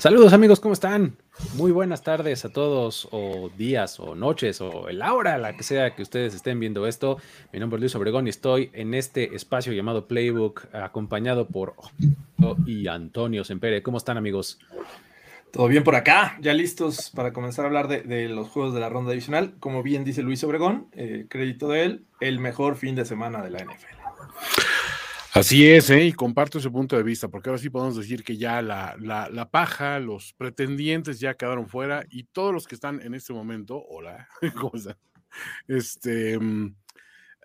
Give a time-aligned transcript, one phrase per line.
[0.00, 1.18] Saludos amigos, ¿cómo están?
[1.56, 5.94] Muy buenas tardes a todos, o días, o noches, o el hora, la que sea
[5.94, 7.18] que ustedes estén viendo esto.
[7.52, 11.74] Mi nombre es Luis Obregón y estoy en este espacio llamado Playbook, acompañado por
[12.64, 13.82] y Antonio Sempere.
[13.82, 14.58] ¿Cómo están amigos?
[15.52, 18.88] Todo bien por acá, ya listos para comenzar a hablar de, los juegos de la
[18.88, 19.52] ronda divisional.
[19.60, 23.50] Como bien dice Luis Obregón, eh, crédito de él, el mejor fin de semana de
[23.50, 24.79] la NFL.
[25.32, 26.06] Así es, ¿eh?
[26.06, 29.50] y comparto ese punto de vista, porque ahora sí podemos decir que ya la, la,
[29.50, 34.28] paja, los pretendientes ya quedaron fuera y todos los que están en este momento, hola,
[34.60, 34.96] ¿cómo están?
[35.68, 36.74] Este, mm,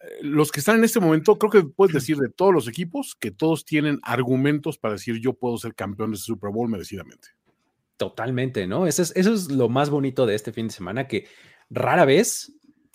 [0.02, 3.16] eh, los que están en este momento, creo que puedes decir de todos los equipos
[3.20, 7.30] que todos tienen argumentos para decir yo puedo ser campeón de este Super Bowl merecidamente.
[7.98, 8.88] Totalmente, ¿no?
[8.88, 11.28] Eso es, eso es lo más bonito de este fin de semana, que
[11.70, 12.52] rara vez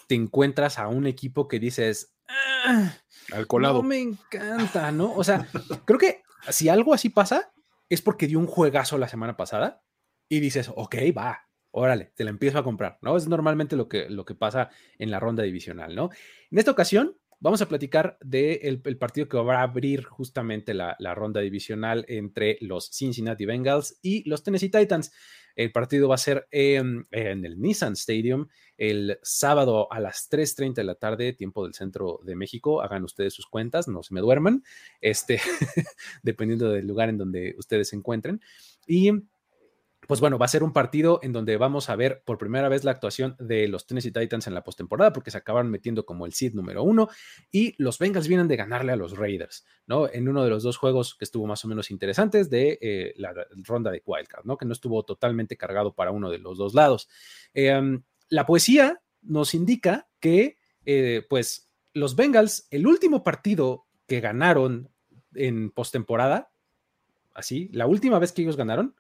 [0.09, 2.93] te encuentras a un equipo que dices, ah,
[3.33, 3.75] al colado.
[3.75, 5.13] No me encanta, ¿no?
[5.15, 5.47] O sea,
[5.85, 7.53] creo que si algo así pasa,
[7.89, 9.83] es porque dio un juegazo la semana pasada
[10.29, 13.17] y dices, ok, va, órale, te la empiezo a comprar, ¿no?
[13.17, 16.11] Es normalmente lo que, lo que pasa en la ronda divisional, ¿no?
[16.51, 20.97] En esta ocasión, vamos a platicar del el partido que va a abrir justamente la,
[20.99, 25.13] la, ronda divisional entre los Cincinnati Bengals y los Tennessee Titans.
[25.57, 30.85] El partido va a ser en, el Nissan Stadium el sábado a las 3.30 de
[30.85, 32.83] la tarde, tiempo del centro de México.
[32.83, 34.65] Hagan ustedes sus cuentas, no se me duerman,
[35.01, 35.41] este,
[36.23, 38.41] dependiendo del lugar en donde ustedes se encuentren.
[38.87, 39.11] Y
[40.07, 42.85] pues bueno, va a ser un partido en donde vamos a ver por primera vez
[42.85, 46.33] la actuación de los Tennessee Titans en la postemporada, porque se acabaron metiendo como el
[46.33, 47.09] seed número uno,
[47.53, 50.09] y los Bengals vienen de ganarle a los Raiders, ¿no?
[50.11, 53.35] En uno de los dos juegos que estuvo más o menos interesantes de eh, la
[53.65, 54.57] ronda de Wildcard, ¿no?
[54.57, 57.09] Que no estuvo totalmente cargado para uno de los dos lados.
[57.53, 64.91] Em, la poesía nos indica que, eh, pues, los Bengals, el último partido que ganaron
[65.35, 66.53] en postemporada,
[67.35, 68.95] así, la última vez que ellos ganaron,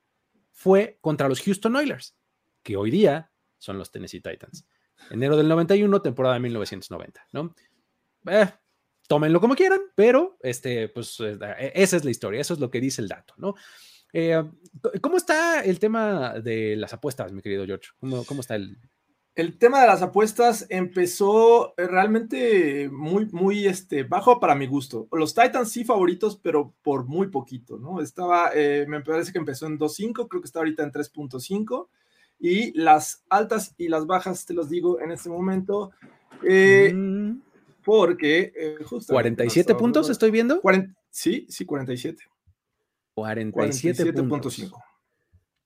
[0.52, 2.16] fue contra los Houston Oilers,
[2.62, 4.66] que hoy día son los Tennessee Titans.
[5.10, 7.54] Enero del 91, temporada de 1990, ¿no?
[8.26, 8.48] Eh,
[9.08, 12.80] tómenlo como quieran, pero este, pues, eh, esa es la historia, eso es lo que
[12.80, 13.54] dice el dato, ¿no?
[14.12, 14.42] Eh,
[15.00, 17.90] ¿Cómo está el tema de las apuestas, mi querido George?
[17.98, 18.76] ¿Cómo, cómo está el,
[19.34, 25.08] el tema de las apuestas empezó realmente muy, muy este, bajo para mi gusto.
[25.12, 28.00] Los Titans sí favoritos, pero por muy poquito, ¿no?
[28.00, 31.88] Estaba, eh, me parece que empezó en 2.5, creo que está ahorita en 3.5.
[32.40, 35.92] Y las altas y las bajas, te los digo en este momento,
[36.42, 37.42] eh, mm.
[37.84, 38.52] porque...
[38.56, 40.60] Eh, ¿47 puntos estoy viendo?
[41.10, 42.24] sí, sí, 47.
[43.14, 44.82] 47.5.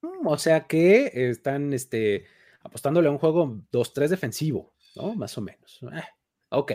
[0.03, 2.27] Mm, o sea que están, este
[2.65, 5.15] apostándole a un juego 2-3 defensivo, ¿no?
[5.15, 5.79] Más o menos.
[5.83, 6.03] Eh,
[6.49, 6.73] ok.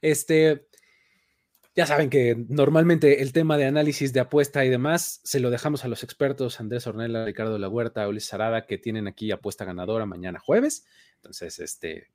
[0.00, 0.68] Este,
[1.74, 5.84] ya saben que normalmente el tema de análisis de apuesta y demás se lo dejamos
[5.84, 10.04] a los expertos Andrés Ornella, Ricardo La Huerta, Ulises Sarada, que tienen aquí apuesta ganadora
[10.04, 10.84] mañana jueves.
[11.16, 12.08] Entonces, este,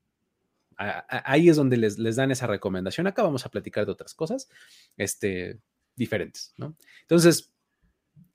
[0.77, 3.07] ahí es donde les, les, dan esa recomendación.
[3.07, 4.47] Acá vamos a platicar de otras cosas
[4.95, 5.59] este,
[5.95, 6.75] diferentes, ¿no?
[7.01, 7.51] Entonces,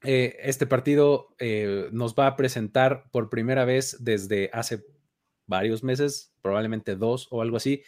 [0.04, 4.84] eh, este partido eh, nos va a presentar por primera vez desde hace
[5.46, 7.82] varios meses, probablemente dos o algo así,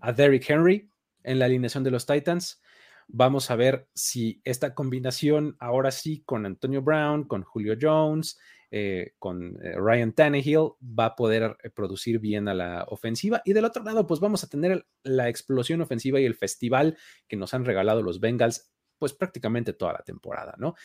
[0.00, 0.90] a Derrick Henry
[1.22, 2.60] en la alineación de los Titans.
[3.06, 8.38] Vamos a ver si esta combinación ahora sí con Antonio Brown, con Julio Jones,
[8.72, 13.42] eh, con Ryan Tannehill va a poder producir bien a la ofensiva.
[13.44, 16.96] Y del otro lado, pues vamos a tener la explosión ofensiva y el festival
[17.28, 18.70] que nos han regalado los Bengals,
[19.00, 20.76] pues prácticamente toda la temporada, ¿no?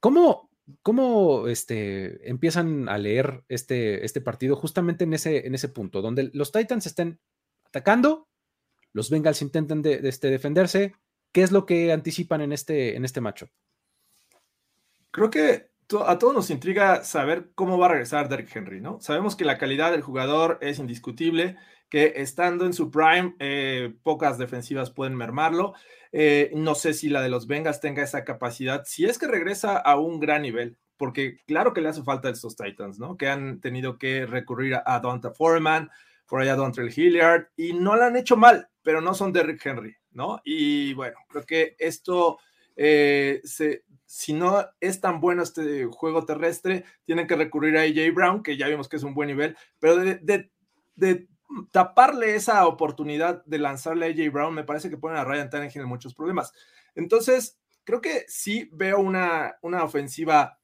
[0.00, 0.50] ¿Cómo,
[0.82, 6.30] cómo este, empiezan a leer este, este partido justamente en ese, en ese punto, donde
[6.34, 7.20] los Titans estén
[7.64, 8.28] atacando,
[8.92, 10.94] los Bengals intentan este, defenderse?
[11.32, 13.48] ¿Qué es lo que anticipan en este, en este macho?
[15.10, 15.71] Creo que
[16.06, 19.00] a todos nos intriga saber cómo va a regresar Derrick Henry, ¿no?
[19.00, 21.56] Sabemos que la calidad del jugador es indiscutible,
[21.88, 25.74] que estando en su prime, eh, pocas defensivas pueden mermarlo.
[26.12, 29.76] Eh, no sé si la de los Bengals tenga esa capacidad, si es que regresa
[29.76, 33.16] a un gran nivel, porque claro que le hace falta a estos Titans, ¿no?
[33.16, 35.90] Que han tenido que recurrir a, Donta Foreman,
[36.26, 39.96] por allá Dontrell Hilliard, y no lo han hecho mal, pero no son Derrick Henry,
[40.12, 40.40] ¿no?
[40.44, 42.38] Y bueno, creo que esto
[42.76, 48.14] eh, se, si no es tan bueno este juego terrestre, tienen que recurrir a AJ
[48.14, 50.50] Brown, que ya vimos que es un buen nivel, pero de,
[51.70, 55.80] taparle esa oportunidad de lanzarle a AJ Brown, me parece que ponen a Ryan Tannehill
[55.80, 56.52] en muchos problemas.
[56.94, 60.60] Entonces, creo que sí veo una, una ofensiva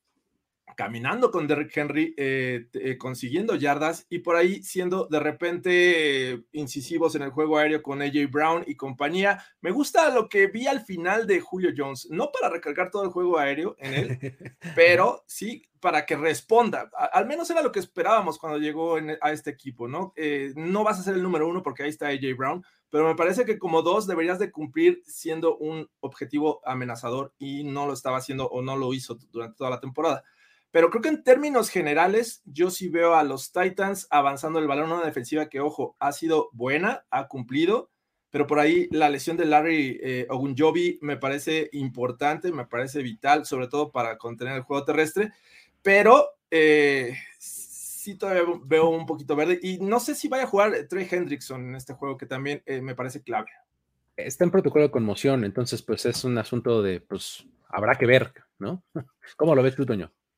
[0.79, 6.45] caminando con Derrick Henry, eh, eh, consiguiendo yardas y por ahí siendo de repente eh,
[6.53, 9.45] incisivos en el juego aéreo con AJ Brown y compañía.
[9.61, 13.11] Me gusta lo que vi al final de Julio Jones, no para recargar todo el
[13.11, 14.19] juego aéreo en él,
[14.77, 16.89] pero sí para que responda.
[17.13, 20.13] al menos era lo que esperábamos cuando llegó a este equipo, ¿no?
[20.55, 23.45] no vas a ser el número uno porque ahí está AJ Brown, pero me parece
[23.45, 28.49] que como dos deberías de cumplir siendo un objetivo amenazador y no lo estaba haciendo
[28.49, 30.25] o no lo hizo durante toda la temporada.
[30.70, 34.93] Pero creo que en términos generales, yo sí veo a los Titans avanzando el balón,
[34.93, 37.91] una defensiva que, ojo, ha sido buena, ha cumplido,
[38.31, 43.47] pero por ahí la lesión de Larry eh, Ogunjobi me parece importante, me parece vital,
[43.47, 45.32] sobre todo para contener el juego terrestre,
[45.82, 50.87] pero eh, sí todavía veo un poquito verde y no sé si vaya a jugar
[50.88, 53.50] Trey Hendrickson en este juego que también eh, me parece clave.
[54.17, 58.32] Está en protocolo de conmoción, entonces pues es un asunto de, pues habrá que ver,
[58.59, 58.82] ¿no?
[59.37, 59.87] ¿Cómo lo ves tú?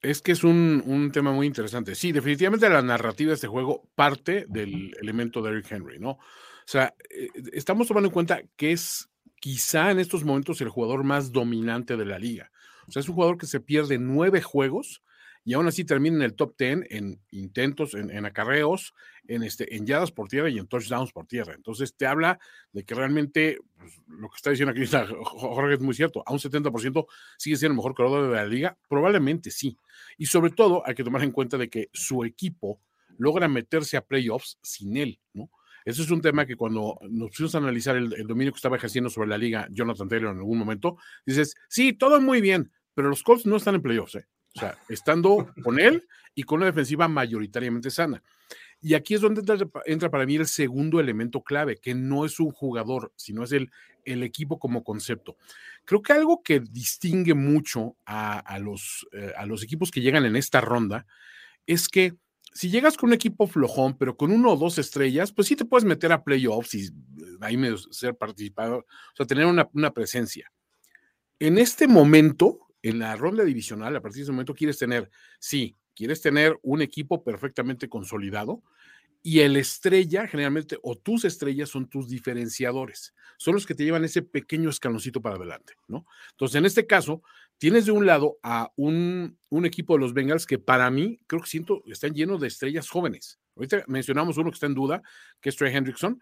[0.03, 1.95] Es que es un, tema muy interesante.
[1.95, 6.13] Sí, definitivamente la narrativa de este juego parte del elemento de Eric Henry, ¿no?
[6.13, 6.19] O
[6.65, 9.11] sea, eh, estamos tomando en cuenta que es
[9.41, 12.51] quizá en estos momentos el jugador más dominante de la liga.
[12.89, 15.03] O sea, es un jugador que se pierde nueve juegos
[15.45, 18.95] y aún así termina en el top ten en intentos, en, acarreos,
[19.27, 21.55] en, este, en yardas por tierra y en touchdowns por tierra.
[21.55, 22.39] Entonces te habla
[22.73, 24.87] de que realmente pues, lo que está diciendo aquí
[25.25, 26.23] Jorge es muy cierto.
[26.27, 27.07] A un 70%
[27.39, 28.79] sigue siendo el mejor corredor de la liga.
[28.89, 29.77] Probablemente sí.
[30.19, 32.81] Y sobre todo hay que tomar en cuenta de que su equipo
[33.19, 35.51] logra meterse a playoffs sin él, ¿no?
[35.85, 39.09] Eso es un tema que cuando nos pusimos a analizar el, dominio que estaba ejerciendo
[39.09, 43.23] sobre la liga Jonathan Taylor en algún momento, dices, sí, todo muy bien, pero los
[43.23, 44.27] Colts no están en playoffs, ¿eh?
[44.57, 48.23] O sea, estando con él y con una defensiva mayoritariamente sana.
[48.83, 49.43] Y aquí es donde
[49.85, 53.71] entra, para mí el segundo elemento clave, que no es un jugador, sino es el,
[54.05, 55.37] el equipo como concepto.
[55.85, 60.37] Creo que algo que distingue mucho a, los, eh, a los equipos que llegan en
[60.37, 61.07] esta ronda
[61.67, 62.15] es que
[62.53, 65.65] si llegas con un equipo flojón, pero con uno o dos estrellas, pues sí te
[65.65, 66.91] puedes meter a playoffs y eh,
[67.41, 70.51] ahí me ser participado, o sea, tener una, una presencia.
[71.39, 75.77] En este momento, en la ronda divisional, a partir de ese momento, quieres tener, sí,
[75.95, 78.63] quieres tener un equipo perfectamente consolidado
[79.23, 84.05] y el estrella, generalmente, o tus estrellas son tus diferenciadores, son los que te llevan
[84.05, 86.07] ese pequeño escaloncito para adelante, ¿no?
[86.31, 87.23] Entonces, en este caso,
[87.59, 91.49] tienes de un lado a un, equipo de los Bengals que para mí, creo que
[91.49, 93.39] siento, están llenos de estrellas jóvenes.
[93.57, 95.03] Ahorita mencionamos uno que está en duda,
[95.41, 96.19] que es Trey Hendrickson,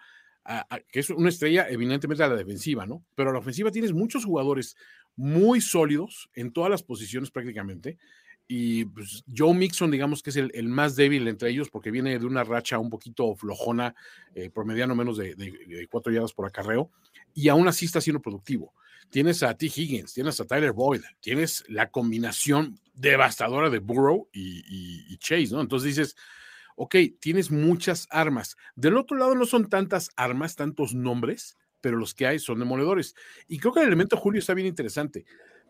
[0.90, 3.04] que es una estrella evidentemente a la defensiva, ¿no?
[3.14, 4.76] Pero a la ofensiva tienes muchos jugadores
[5.14, 7.98] muy sólidos en todas las posiciones prácticamente.
[8.50, 12.24] Y pues, Joe Mixon, digamos que es el, más débil entre ellos porque viene de
[12.24, 13.94] una racha un poquito flojona,
[14.34, 16.90] eh, promediano menos de, cuatro yardas por acarreo,
[17.34, 18.72] y aún así está siendo productivo.
[19.10, 19.66] Tienes a T.
[19.66, 25.60] Higgins, tienes a Tyler Boyd, tienes la combinación devastadora de Burrow y, Chase, ¿no?
[25.60, 26.16] Entonces dices,
[26.76, 28.56] ok, tienes muchas armas.
[28.76, 33.14] Del otro lado no son tantas armas, tantos nombres, pero los que hay son demoledores.
[33.46, 35.26] Y creo que el elemento Julio está bien interesante.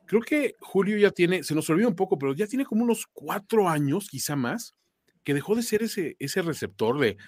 [0.09, 3.07] Creo que Julio ya tiene, se nos olvida un poco, pero ya tiene como unos
[3.13, 4.75] cuatro años, quizá más,
[5.23, 7.19] que dejó de ser ese, ese receptor de,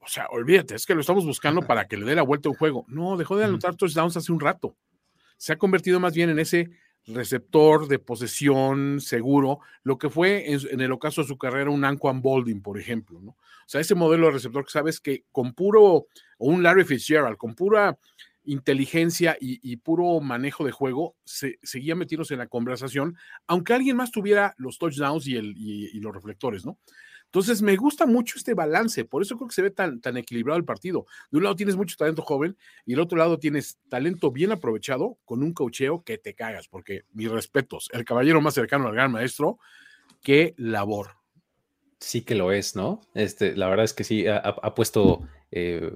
[0.00, 2.52] o sea, olvídate, es que lo estamos buscando para que le dé la vuelta a
[2.52, 2.86] un juego.
[2.88, 4.74] No, dejó de anotar touchdowns hace un rato.
[5.36, 6.70] Se ha convertido más bien en ese
[7.06, 12.22] receptor de posesión seguro, lo que fue en, el ocaso de su carrera un Anquan
[12.22, 13.32] Bolding, por ejemplo, ¿no?
[13.32, 16.06] O sea, ese modelo de receptor que sabes que con puro, o
[16.38, 17.98] un Larry Fitzgerald, con pura
[18.44, 24.10] inteligencia y, puro manejo de juego, se, seguía metiéndose en la conversación, aunque alguien más
[24.10, 26.78] tuviera los touchdowns y, los reflectores, ¿no?
[27.26, 30.66] Entonces, me gusta mucho este balance, por eso creo que se ve tan, equilibrado el
[30.66, 31.06] partido.
[31.30, 35.16] De un lado tienes mucho talento joven y del otro lado tienes talento bien aprovechado
[35.24, 39.12] con un cocheo que te cagas, porque mis respetos, el caballero más cercano al gran
[39.12, 39.58] maestro,
[40.20, 41.12] qué labor.
[42.00, 43.00] Sí que lo es, ¿no?
[43.14, 45.90] Este, la verdad es que sí, ha, puesto eh,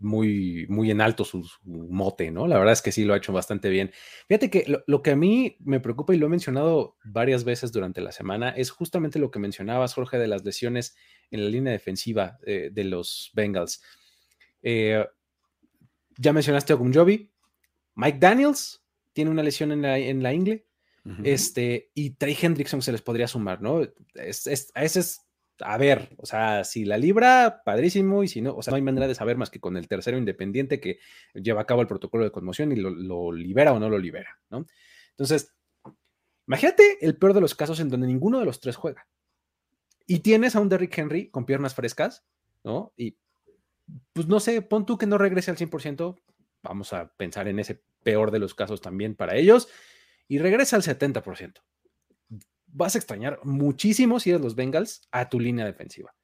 [0.00, 2.46] muy, muy en alto su, mote, ¿no?
[2.46, 3.92] La verdad es que sí lo ha hecho bastante bien.
[4.28, 8.00] Fíjate que lo, que a mí me preocupa y lo he mencionado varias veces durante
[8.00, 10.96] la semana es justamente lo que mencionabas, Jorge, de las lesiones
[11.30, 13.82] en la línea defensiva eh, de los Bengals.
[14.62, 15.04] Eh,
[16.18, 17.30] ya mencionaste a Gunjobi,
[17.94, 20.64] Mike Daniels tiene una lesión en la, en la ingle.
[21.22, 23.80] Este, y Trey Hendrickson se les podría sumar, ¿no?
[24.14, 25.25] Es, es, ese es
[25.60, 28.82] a ver, o sea, si la libra, padrísimo, y si no, o sea, no hay
[28.82, 30.98] manera de saber más que con el tercero independiente que
[31.34, 34.66] lleva a cabo el protocolo de conmoción y lo, libera o no lo libera, ¿no?
[35.10, 35.54] Entonces,
[36.46, 39.06] imagínate el peor de los casos en donde ninguno de los tres juega.
[40.06, 42.24] Y tienes a un Derrick Henry con piernas frescas,
[42.62, 42.92] ¿no?
[42.96, 43.16] Y
[44.12, 46.20] pues no sé, pon tú que no regrese al 100%,
[46.62, 49.68] vamos a pensar en ese peor de los casos también para ellos,
[50.28, 51.62] y regresa al 70%
[52.76, 56.14] vas a extrañar muchísimo si eres los Bengals a tu línea defensiva.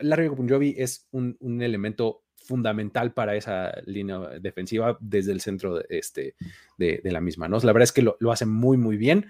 [0.00, 6.36] Larry Punjovi es un, elemento fundamental para esa línea defensiva desde el centro de, este,
[6.76, 7.48] de, la misma.
[7.48, 7.58] ¿no?
[7.58, 9.26] La verdad es que lo, hace muy, muy bien.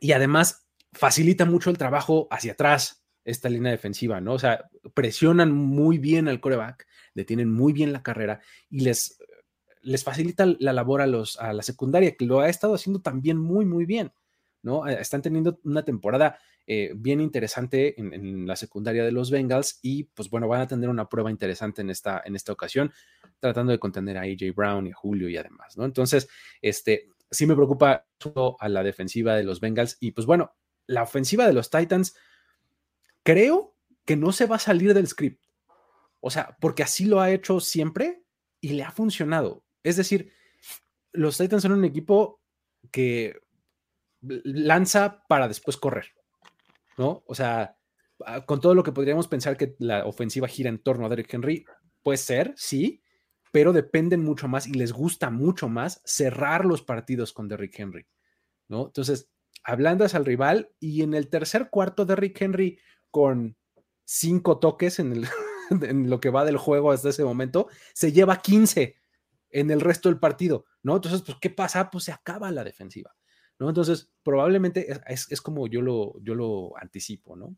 [0.00, 4.34] Y además facilita mucho el trabajo hacia atrás, esta línea defensiva, ¿no?
[4.34, 9.18] O sea, presionan muy bien al coreback, detienen muy bien la carrera y les,
[9.82, 13.36] les facilita la labor a, los, a la secundaria, que lo ha estado haciendo también
[13.36, 14.12] muy, muy bien.
[14.62, 14.86] ¿No?
[14.86, 20.04] Eh, están teniendo una temporada eh, bien interesante en, la secundaria de los Bengals y
[20.04, 22.92] pues bueno, van a tener una prueba interesante en esta, en esta ocasión,
[23.40, 25.84] tratando de contener a AJ Brown y a Julio y además, ¿no?
[25.84, 26.28] Entonces,
[26.60, 28.06] este, sí me preocupa
[28.60, 30.54] a la defensiva de los Bengals y pues bueno,
[30.86, 32.14] la ofensiva de los Titans,
[33.22, 33.74] creo
[34.04, 35.42] que no se va a salir del script.
[36.20, 38.24] O sea, porque así lo ha hecho siempre
[38.60, 39.64] y le ha funcionado.
[39.82, 40.32] Es decir,
[41.12, 42.40] los Titans son un equipo
[42.90, 43.38] que
[44.20, 46.06] lanza para después correr,
[46.96, 47.22] ¿no?
[47.26, 47.76] O sea,
[48.24, 51.32] ah, con todo lo que podríamos pensar que la ofensiva gira en torno a Derrick
[51.32, 51.64] Henry,
[52.02, 53.02] puede ser, sí,
[53.52, 58.06] pero dependen mucho más y les gusta mucho más cerrar los partidos con Derrick Henry,
[58.68, 58.86] ¿no?
[58.86, 59.30] Entonces,
[59.64, 62.78] hablandas al rival y en el tercer cuarto Derrick Henry
[63.10, 63.56] con
[64.04, 65.24] cinco toques en,
[65.70, 68.96] en lo que va del juego hasta ese momento, se lleva 15
[69.50, 70.96] en el resto del partido, ¿no?
[70.96, 71.90] Entonces, pues, ¿qué pasa?
[71.90, 73.14] Pues se acaba la defensiva.
[73.58, 73.68] ¿No?
[73.68, 77.56] Entonces, probablemente es, como yo lo, yo lo anticipo, ¿no?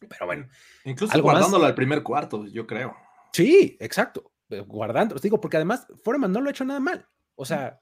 [0.00, 0.48] Pero bueno.
[0.84, 2.94] Incluso guardándolo al primer cuarto, yo creo.
[3.32, 4.32] Sí, exacto.
[4.50, 7.08] Eh, guardando, os digo, porque además Foreman no lo ha hecho nada mal.
[7.34, 7.80] O sea,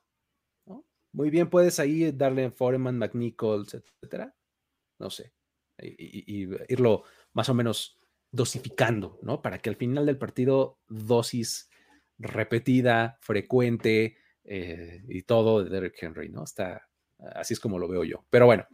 [1.12, 4.34] muy bien puedes ahí darle Foreman, McNichols, etcétera.
[4.99, 5.32] No sé.
[5.78, 7.99] Y, irlo más o menos
[8.30, 9.42] dosificando, ¿no?
[9.42, 11.68] Para que al final del partido, dosis
[12.18, 16.44] repetida, frecuente eh, y todo de Derrick Henry, ¿no?
[16.44, 16.88] Está,
[17.34, 18.24] Así es como lo veo yo.
[18.30, 18.66] Pero bueno,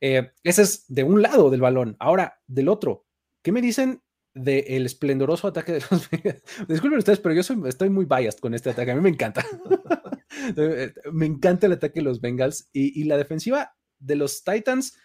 [0.00, 1.96] eh, ese es de un lado del balón.
[1.98, 3.06] Ahora, del otro,
[3.42, 4.02] ¿qué me dicen
[4.34, 6.08] del esplendoroso ataque de los
[6.68, 8.92] Disculpen ustedes, pero yo estoy muy biased con este ataque.
[8.92, 9.44] A mí me encanta.
[11.12, 14.96] me encanta el ataque de los Bengals y, la defensiva de los Titans.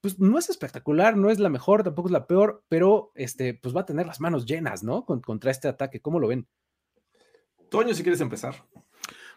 [0.00, 3.76] Pues no es espectacular, no es la mejor, tampoco es la peor, pero este, pues
[3.76, 5.04] va a tener las manos llenas, ¿no?
[5.04, 6.00] contra este ataque.
[6.00, 6.48] ¿Cómo lo ven?
[7.68, 8.54] Toño, si quieres empezar.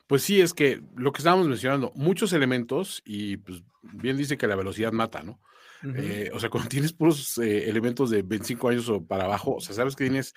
[0.07, 4.48] Pues sí, es que lo que estábamos mencionando, muchos elementos, y pues bien dice que
[4.48, 5.39] la velocidad mata, ¿no?
[5.98, 9.62] Eh, o sea, cuando tienes puros eh, elementos de 25 años o para abajo, o
[9.62, 10.33] sea, sabes que tienes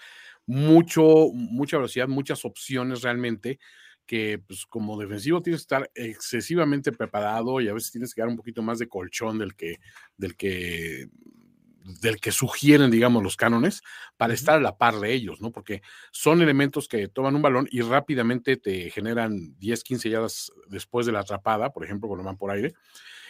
[0.46, 3.58] mucho, mucha velocidad, muchas opciones realmente,
[4.06, 8.28] que pues como defensivo tienes que estar excesivamente preparado y a veces tienes que dar
[8.28, 9.80] un poquito más de colchón del que,
[10.16, 11.08] del que
[11.86, 13.82] del que sugieren, digamos, los cánones
[14.16, 15.52] para estar a la par de ellos, ¿no?
[15.52, 21.06] Porque son elementos que toman un balón y rápidamente te generan 10, 15 yardas después
[21.06, 22.74] de la atrapada, por ejemplo, cuando van por aire.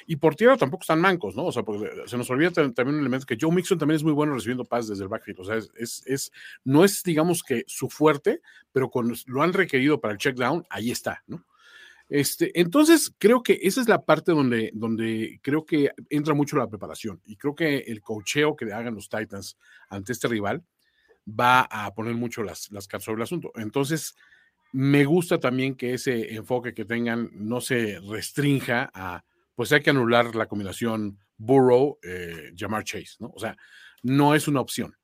[0.06, 1.46] Y por tierra tampoco están mancos, ¿no?
[1.46, 4.12] O sea, porque se nos olvida también un elemento que Joe Mixon también es muy
[4.12, 5.40] bueno recibiendo pases desde el backfield.
[5.40, 6.32] O sea, es, es,
[6.64, 8.40] no es, digamos que su fuerte,
[8.72, 11.44] pero cuando lo han requerido para el check down, ahí está, ¿no?
[12.08, 16.68] Este, entonces, creo que esa es la parte donde, donde creo que entra mucho la
[16.68, 19.56] preparación y creo que el cocheo que hagan los Titans
[19.88, 20.62] ante este rival
[21.28, 23.50] va a poner mucho las, las cartas sobre el asunto.
[23.56, 24.14] Entonces,
[24.72, 29.90] me gusta también que ese enfoque que tengan no se restrinja a, pues hay que
[29.90, 33.32] anular la combinación Burrow, eh, Chase, ¿no?
[33.34, 33.56] O sea,
[34.02, 34.94] no es una opción.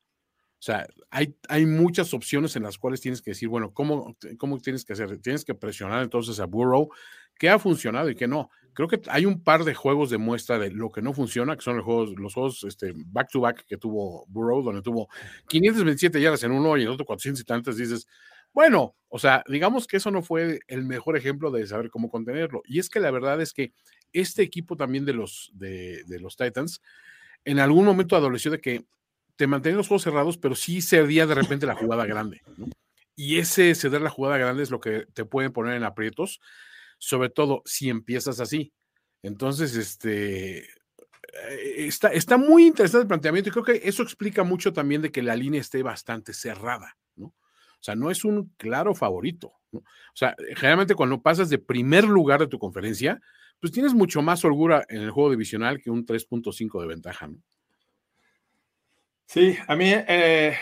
[0.63, 4.61] O sea, hay, hay muchas opciones en las cuales tienes que decir, bueno, ¿cómo, ¿cómo
[4.61, 5.19] tienes que hacer?
[5.19, 6.89] Tienes que presionar entonces a Burrow,
[7.37, 8.49] qué ha funcionado y qué no.
[8.73, 11.63] Creo que hay un par de juegos de muestra de lo que no funciona, que
[11.63, 15.09] son los juegos, los juegos este, back to back que tuvo Burrow, donde tuvo
[15.49, 17.77] 527 yardas en uno y en otro 400 y tantas.
[17.77, 18.07] Dices,
[18.53, 22.63] bueno, o sea, digamos que eso no fue el mejor ejemplo de saber cómo contenerlo.
[22.67, 23.73] Y es que la verdad es que
[24.13, 26.81] este equipo también de los, de, de los Titans
[27.45, 28.85] en algún momento adoleció de que
[29.37, 32.43] te mantenían los juegos cerrados, pero sí cedía de repente la jugada grande.
[33.15, 36.41] Y ese ceder la jugada grande es lo que te puede poner en aprietos,
[36.99, 38.73] sobre todo si empiezas así.
[39.23, 44.73] Entonces, este, eh, está, está muy interesante el planteamiento y creo que eso explica mucho
[44.73, 47.27] también de que la línea esté bastante cerrada, ¿no?
[47.27, 49.81] O sea, no es un claro favorito, ¿no?
[49.81, 53.21] O sea, generalmente cuando pasas de primer lugar de tu conferencia,
[53.61, 57.39] pues tienes mucho más holgura en el juego divisional que un 3.5 de ventaja, ¿no?
[59.33, 60.55] Sí, a mí eh,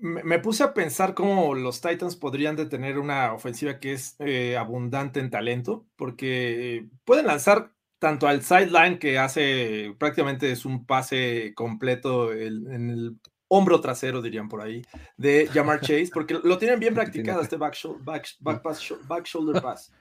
[0.00, 5.20] me puse a pensar cómo los Titans podrían detener una ofensiva que es eh, abundante
[5.20, 12.32] en talento, porque pueden lanzar tanto al sideline que hace prácticamente es un pase completo
[12.32, 14.80] en el hombro trasero, dirían por ahí,
[15.18, 19.92] de Jamar Chase, porque lo tienen bien practicado este back, shoulder pass.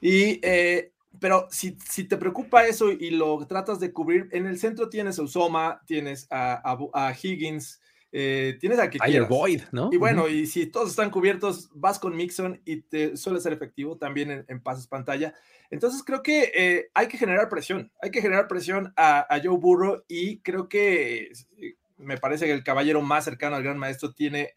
[0.00, 4.58] Y eh, pero si, si, te preocupa eso y lo tratas de cubrir, en el
[4.58, 6.62] centro tienes a Usoma, tienes a,
[6.94, 7.80] a, Higgins,
[8.12, 9.90] eh, tienes a que Boyd, ¿no?
[9.92, 13.96] Y bueno, y si todos están cubiertos, vas con Mixon y te suele ser efectivo
[13.96, 15.34] también en, pases pantalla.
[15.70, 19.58] Entonces creo que eh, hay que generar presión, hay que generar presión a, a, Joe
[19.58, 24.12] Burrow y creo que eh, me parece que el caballero más cercano al gran maestro
[24.14, 24.52] tiene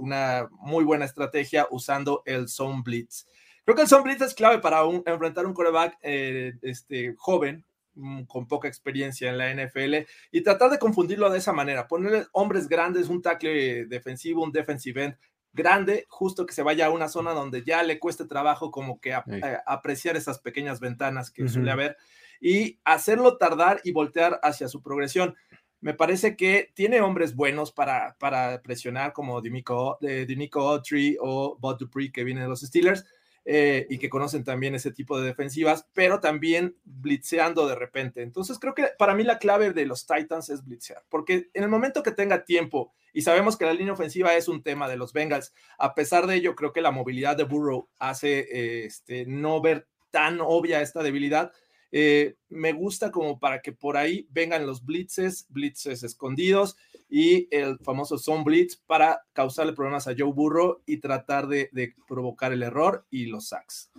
[0.00, 3.26] una muy buena estrategia usando el Zone Blitz.
[3.66, 8.22] Creo que el Son Blitz es clave para enfrentar un coreback eh, este, joven, mm,
[8.22, 11.88] con poca experiencia en la NFL, y tratar de confundirlo de esa manera.
[11.88, 15.16] Ponerle hombres grandes, un tackle defensivo, un defensive end
[15.52, 19.10] grande, justo que se vaya a una zona donde ya le cueste trabajo como que
[19.10, 21.96] eh, apreciar esas pequeñas ventanas que suele haber
[22.40, 25.34] y hacerlo tardar y voltear hacia su progresión.
[25.80, 31.56] Me parece que tiene hombres buenos para, para presionar como Dinico, de Dinico Autry o
[31.58, 33.04] Bud Dupree que viene de los Steelers,
[33.48, 38.22] eh, y que conocen también ese tipo de defensivas, pero también blitzeando de repente.
[38.22, 41.68] Entonces creo que para mí la clave de los Titans es blitzear, porque en el
[41.68, 45.12] momento que tenga tiempo, y sabemos que la línea ofensiva es un tema de los
[45.12, 49.60] Bengals, a pesar de ello, creo que la movilidad de Burrow hace eh, este, no
[49.60, 51.52] ver tan obvia esta debilidad.
[51.92, 56.76] Eh, me gusta como para que por ahí vengan los blitzes, blitzes escondidos
[57.08, 61.70] y el famoso zone blitz para causarle problemas a Joe Burrow y tratar de,
[62.08, 63.90] provocar el error y los sacks.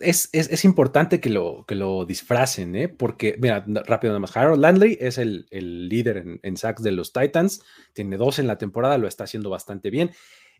[0.00, 2.88] Es, es, importante que lo, que lo disfracen, ¿eh?
[2.88, 6.90] porque, mira, rápido nada más, Harold Landry es el, el líder en, en, sacks de
[6.90, 10.10] los Titans, tiene dos en la temporada, lo está haciendo bastante bien.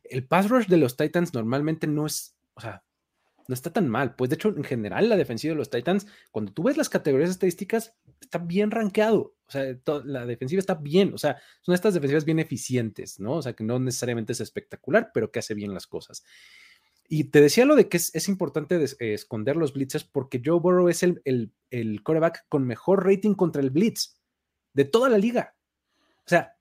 [0.05, 2.85] El pass rush de los Titans normalmente no es, o sea,
[3.49, 4.15] no está tan mal.
[4.15, 7.31] Pues de hecho, en general, la defensiva de los Titans, cuando tú ves las categorías
[7.31, 9.35] estadísticas, está bien rankeado.
[9.47, 11.13] O sea, la defensiva está bien.
[11.15, 13.35] O sea, son estas defensivas bien eficientes, ¿no?
[13.35, 16.25] O sea, que no necesariamente es espectacular, pero que hace bien las cosas.
[17.09, 21.03] Y te decía lo de que es, importante esconder los blitzes porque Joe Burrow es
[21.03, 24.17] el, el, el, coreback con mejor rating contra el blitz
[24.73, 25.55] de toda la liga.
[26.21, 26.57] O sea,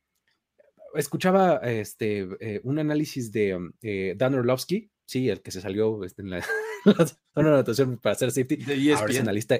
[0.96, 6.22] escuchaba este, eh, un análisis de eh, Dan Orlovsky, sí, el que se salió este,
[6.22, 6.38] en la,
[7.36, 8.58] una anotación para hacer safety.
[8.58, 9.58] De Ahora es analista.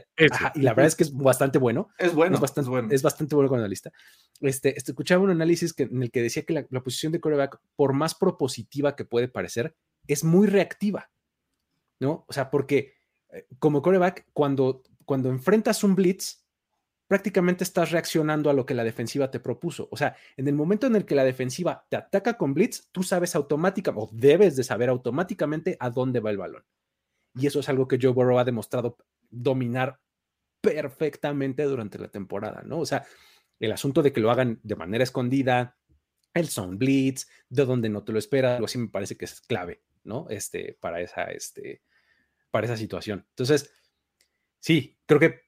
[0.56, 1.90] y la verdad es que es bastante bueno.
[1.98, 2.36] Es bueno.
[2.36, 3.92] Es bastante bueno, es bastante bueno con analista.
[4.42, 7.20] Este, este, escuchaba un análisis que, en el que decía que la, la posición de
[7.20, 9.76] coreback, por más propositiva que puede parecer,
[10.08, 11.10] es muy reactiva.
[12.00, 12.26] ¿No?
[12.28, 12.96] O sea, porque
[13.30, 16.44] eh, como coreback, cuando, cuando enfrentas un blitz,
[17.08, 19.88] prácticamente estás reaccionando a lo que la defensiva te propuso.
[19.92, 23.04] O sea, en el momento en el que la defensiva te ataca con blitz, tú
[23.04, 26.64] sabes automáticamente, o debes de saber automáticamente a dónde va el balón.
[27.36, 28.98] Y eso es algo que Joe Burrow ha demostrado
[29.30, 30.00] dominar
[30.62, 32.80] perfectamente durante la temporada, ¿no?
[32.80, 33.06] O sea,
[33.60, 35.78] el asunto de que lo hagan de manera escondida,
[36.34, 39.42] el zone blitz, de donde no te lo esperas, algo así me parece que es
[39.42, 40.28] clave, ¿no?
[40.30, 41.84] Este, para esa, este,
[42.52, 43.26] para esa situación.
[43.30, 43.74] Entonces,
[44.60, 45.42] sí, creo que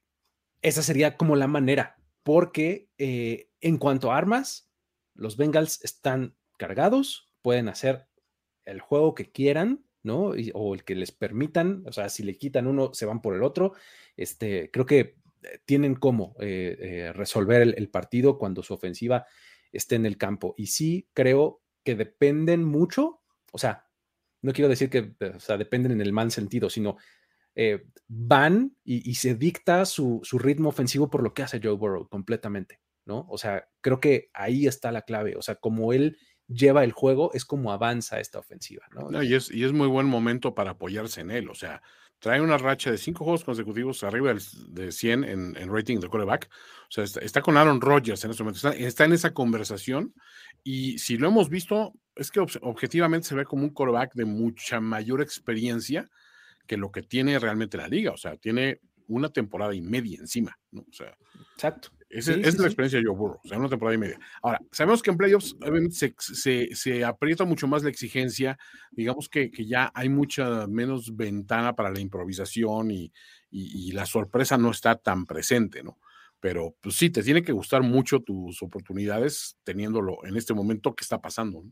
[0.61, 4.71] esa sería como la manera, porque eh, en cuanto a armas,
[5.13, 8.07] los Bengals están cargados, pueden hacer
[8.65, 10.33] el juego que quieran, ¿no?
[10.53, 13.43] o el que les permitan, o sea, si le quitan uno, se van por el
[13.43, 13.73] otro.
[14.15, 19.25] Este, creo que eh, tienen cómo eh, eh, resolver el, partido cuando su ofensiva
[19.71, 20.53] esté en el campo.
[20.57, 23.87] Y sí creo que dependen mucho, o sea,
[24.41, 26.97] no quiero decir que o sea, dependen en el mal sentido, sino
[28.07, 32.81] van y, se dicta su, su, ritmo ofensivo por lo que hace Joe Burrow completamente,
[33.05, 33.25] ¿no?
[33.29, 37.31] O sea, creo que ahí está la clave, o sea, como él lleva el juego,
[37.33, 39.09] es como avanza esta ofensiva, ¿no?
[39.09, 41.49] No, y, es, y es muy buen momento para apoyarse en él.
[41.49, 41.81] O sea,
[42.19, 44.33] trae una racha de cinco juegos consecutivos arriba
[44.67, 46.49] de 100 en, en rating de quarterback.
[46.89, 48.69] O sea, está, con Aaron Rodgers en este momento.
[48.69, 50.13] Está, en esa conversación.
[50.63, 54.79] Y si lo hemos visto, es que objetivamente se ve como un quarterback de mucha
[54.79, 56.09] mayor experiencia
[56.67, 58.11] que lo que tiene realmente la liga.
[58.11, 60.57] O sea, tiene una temporada y media encima.
[60.71, 60.81] ¿no?
[60.81, 61.15] O sea,
[61.53, 61.89] Exacto.
[62.15, 64.17] Esa es la experiencia de Joe Burrow, o sea, una temporada y media.
[64.41, 65.57] Ahora, sabemos que en playoffs
[65.91, 68.57] se, se, se, aprieta mucho más la exigencia,
[68.91, 73.11] digamos que, que, ya hay mucha menos ventana para la improvisación y,
[73.51, 75.99] y, la sorpresa no está tan presente, ¿no?
[76.39, 81.03] Pero pues sí, te tiene que gustar mucho tus oportunidades teniéndolo en este momento que
[81.03, 81.63] está pasando.
[81.63, 81.71] ¿no?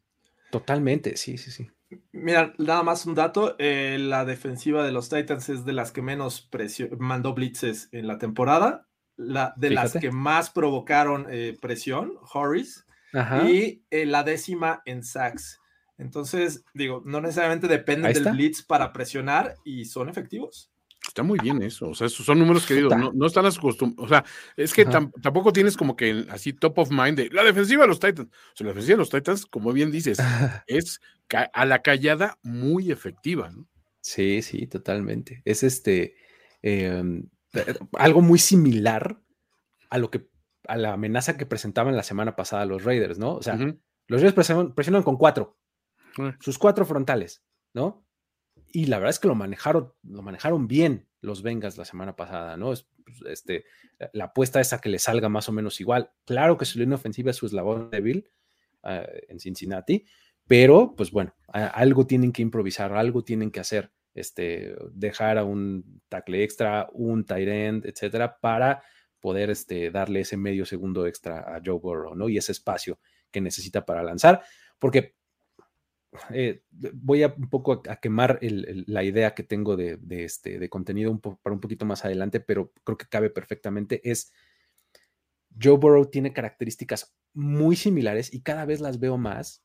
[0.51, 1.69] Totalmente, sí, sí, sí.
[2.11, 6.01] Mira, nada más un dato, eh, la defensiva de los Titans es de las que
[6.01, 6.49] menos
[6.97, 12.81] mandó blitzes en la temporada la, de las que más provocaron eh, presión, Horace,
[13.45, 15.59] y eh, la décima en sacks.
[15.97, 20.71] Entonces, digo, no necesariamente dependen del blitz para presionar y son efectivos.
[21.07, 24.07] Está muy bien eso, o sea, esos son números que no, no están acostumbrados, o
[24.07, 24.23] sea,
[24.55, 27.99] es que tampoco tienes como que así top of mind de la defensiva de los
[27.99, 30.17] Titans, o sea, la defensiva de los Titans, como bien dices,
[30.67, 33.67] es a la callada muy efectiva, ¿no?
[34.03, 35.41] Sí, sí, totalmente.
[35.45, 36.15] Es este,
[36.61, 37.23] em, eh,
[37.93, 39.21] algo muy similar
[39.89, 40.27] a lo que
[40.67, 43.35] a la amenaza que presentaban la semana pasada los Raiders, ¿no?
[43.35, 44.33] O sea, los Raiders
[44.73, 45.57] presionan, con cuatro,
[46.39, 48.05] sus cuatro frontales, ¿no?
[48.71, 52.57] Y la verdad es que lo manejaron, lo manejaron bien los Bengals la semana pasada,
[52.57, 52.73] ¿no?
[52.73, 53.65] Es, pues, este,
[54.13, 56.11] la apuesta es a que le salga más o menos igual.
[56.25, 58.29] Claro que su línea ofensiva es su eslabón débil
[58.83, 60.05] uh, en Cincinnati,
[60.47, 66.01] pero pues bueno, algo tienen que improvisar, algo tienen que hacer este, dejar a un
[66.09, 68.83] tackle extra, un tight end, etcétera, para
[69.19, 72.29] poder este, darle ese medio segundo extra a Joe Burrow, ¿no?
[72.29, 72.99] Y ese espacio
[73.31, 74.43] que necesita para lanzar,
[74.79, 75.15] porque
[76.29, 81.19] eh, voy a un poco a, quemar la idea que tengo de, este, de contenido
[81.19, 84.31] para un poquito más adelante, pero creo que cabe perfectamente, es
[85.59, 89.63] Joe Burrow tiene características muy similares y cada vez las veo más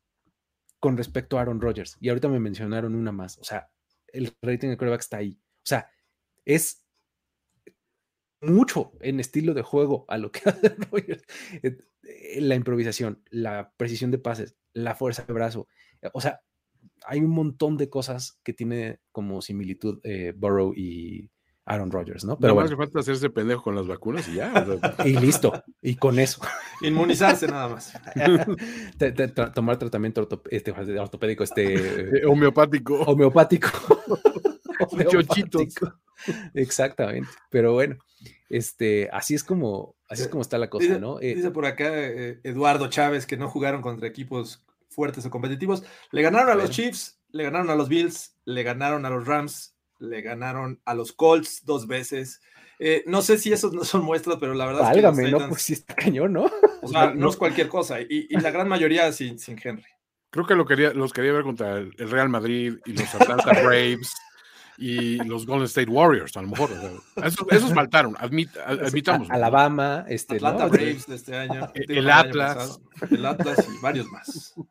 [0.80, 1.96] con respecto a Aaron Rodgers.
[2.00, 3.38] Y ahorita me mencionaron una más.
[3.38, 3.70] O sea,
[4.12, 5.38] el rating de quarterback está ahí.
[5.40, 5.90] O sea,
[6.44, 6.84] es
[8.40, 11.24] mucho en estilo de juego a lo que hace Rogers.
[11.62, 15.68] Eh, la improvisación, la precisión de pases, la fuerza de brazo.
[16.02, 16.40] Eh, o sea,
[17.06, 21.30] hay un montón de cosas que tiene como similitud eh, Burrow y
[21.68, 22.38] Aaron Rodgers, ¿no?
[22.38, 22.66] Pero bueno.
[22.66, 24.52] hace falta hacerse pendejo con las vacunas y ya.
[25.04, 25.52] y listo,
[25.82, 26.40] y con eso.
[26.80, 27.92] Inmunizarse nada más.
[29.54, 32.26] tomar tratamiento este, ortopédico, este...
[32.26, 33.02] homeopático.
[33.02, 33.68] Homeopático.
[35.10, 35.74] Chochitos.
[36.54, 37.28] Exactamente.
[37.50, 37.98] Pero bueno,
[38.48, 41.20] este, así es como, así es como está la cosa, ¿no?
[41.20, 45.84] Eh, dice por acá eh, Eduardo Chávez que no jugaron contra equipos fuertes o competitivos.
[46.12, 49.76] Le ganaron a los Chiefs, le ganaron a los Bills, le ganaron a los Rams,
[49.98, 52.40] le ganaron a los Colts dos veces.
[52.78, 55.30] Eh, no sé si esos no son muestras, pero la verdad es que.
[55.30, 56.50] no, pues sí está cañón, ¿no?
[56.82, 58.00] O sea, no, es cualquier cosa.
[58.00, 59.84] Y, la gran mayoría sin, sin Henry.
[60.30, 64.14] Creo que lo quería, los quería ver contra el Real Madrid y los Atlanta Braves
[64.78, 66.70] y los Golden State Warriors, a lo mejor.
[67.50, 69.28] esos, faltaron, admitamos.
[69.28, 71.68] Alabama, este, Atlanta Braves de este año.
[71.74, 72.80] El, Atlas.
[73.10, 74.54] el Atlas y varios más.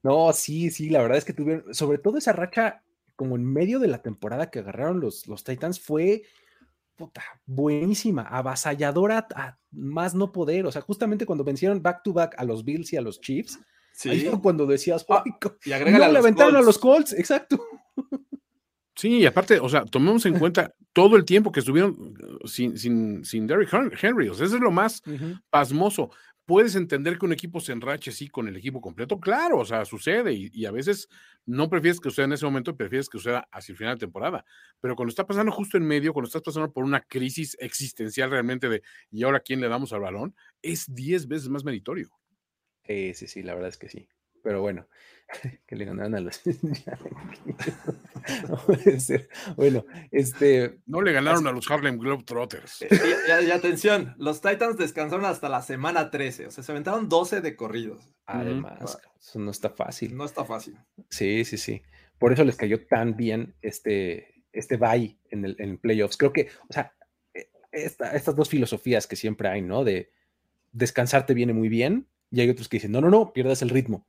[0.00, 2.84] No, sí, sí, la verdad es que tuvieron, sobre todo esa racha
[3.18, 6.22] como en medio de la temporada que agarraron los, los Titans fue
[6.94, 10.66] puta, buenísima, avasalladora a más no poder.
[10.66, 13.58] O sea, justamente cuando vencieron back to back a los Bills y a los Chiefs,
[14.04, 17.60] ahí fue cuando decías, ah, y no, le aventaron a los Colts, exacto.
[18.94, 23.24] Sí, y aparte, o sea, tomemos en cuenta todo el tiempo que estuvieron sin, sin,
[23.24, 24.28] sin Derrick Henry.
[24.28, 25.02] O sea, eso es lo más
[25.50, 26.10] pasmoso
[26.48, 29.84] puedes entender que un equipo se enrache así con el equipo completo, claro, o sea,
[29.84, 31.06] sucede y, a veces
[31.44, 34.46] no prefieres que suceda en ese momento, prefieres que suceda hacia el final de temporada,
[34.80, 38.70] pero cuando está pasando justo en medio, cuando estás pasando por una crisis existencial realmente
[38.70, 40.34] de ¿y ahora quién le damos al balón?
[40.62, 42.08] Es 10 veces más meritorio.
[42.86, 44.08] Sí, sí, sí, la verdad es que sí.
[44.42, 44.88] Pero bueno,
[45.66, 46.40] que le ganaron a los.
[49.56, 50.80] bueno, este.
[50.86, 52.82] No le ganaron a los Harlem Globetrotters.
[52.82, 52.88] Eh,
[53.46, 57.56] y, atención, los Titans descansaron hasta la semana 13, o sea, se aventaron 12 de
[57.56, 58.14] corridos.
[58.26, 60.16] Además, eso no está fácil.
[60.16, 60.76] No está fácil.
[61.08, 61.82] Sí, sí, sí.
[62.18, 66.16] Por eso les cayó tan bien este, este bye en el en playoffs.
[66.16, 66.92] Creo que, o sea,
[67.32, 69.84] e, estas dos filosofías que siempre hay, ¿no?
[69.84, 70.10] De
[70.72, 74.06] descansarte viene muy bien y hay otros que dicen, no, no, no, pierdas el ritmo,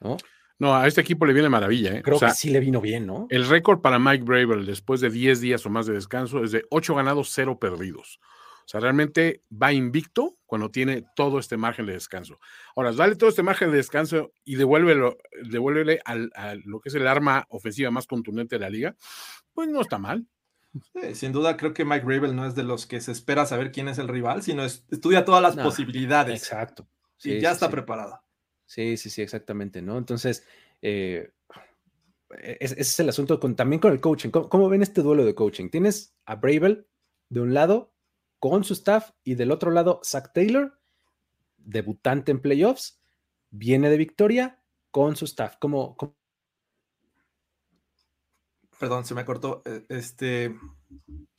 [0.00, 0.16] ¿no?
[0.60, 1.96] No, a este equipo le viene maravilla.
[1.96, 2.02] ¿eh?
[2.02, 3.26] Creo que sí le vino bien, ¿no?
[3.30, 6.66] El récord para Mike Bravel después de 10 días o más de descanso es de
[6.68, 8.20] 8 ganados, 0 perdidos.
[8.22, 12.38] O sea, realmente va invicto cuando tiene todo este margen de descanso.
[12.76, 15.16] Ahora, dale todo este margen de descanso y devuélvelo,
[15.50, 18.96] devuélvele al, a lo que es el arma ofensiva más contundente de la liga,
[19.54, 20.26] pues no está mal.
[21.14, 23.88] sin duda, creo que Mike Rabel no es de los que se espera saber quién
[23.88, 26.42] es el rival, sino estudia todas las posibilidades.
[26.42, 26.86] Exacto.
[27.24, 28.22] y ya está preparada.
[28.70, 29.98] Sí, sí, sí, exactamente, ¿no?
[29.98, 30.46] Entonces,
[30.80, 31.32] eh,
[32.38, 34.30] ese es el asunto con, también con el coaching.
[34.30, 35.70] ¿Cómo, ven este duelo de coaching?
[35.70, 36.86] Tienes a Bravel
[37.30, 37.92] de un lado
[38.38, 40.78] con su staff y del otro lado Zach Taylor,
[41.56, 43.02] debutante en playoffs,
[43.50, 45.56] viene de victoria con su staff.
[45.58, 45.96] ¿Cómo,
[48.78, 49.62] Perdón, se me cortó.
[49.64, 50.56] Eh, este.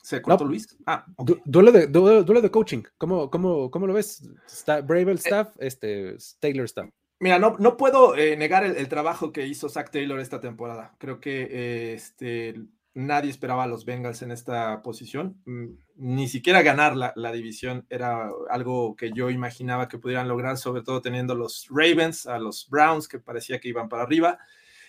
[0.04, 0.78] ¿Se cortó Luis?
[0.86, 1.06] Ah,
[1.46, 2.84] duelo, de, duelo, de coaching.
[2.98, 4.30] ¿Cómo, cómo, cómo lo ves?
[4.66, 6.90] Bravel eh, staff, este, Taylor staff.
[7.22, 10.96] Mira, no, no puedo eh, negar el, trabajo que hizo Zach Taylor esta temporada.
[10.98, 12.56] Creo que este,
[12.96, 15.40] nadie esperaba a los Bengals en esta posición.
[15.46, 20.58] Mm, ni siquiera ganar la, la, división era algo que yo imaginaba que pudieran lograr,
[20.58, 24.40] sobre todo teniendo los Ravens, a los Browns, que parecía que iban para arriba,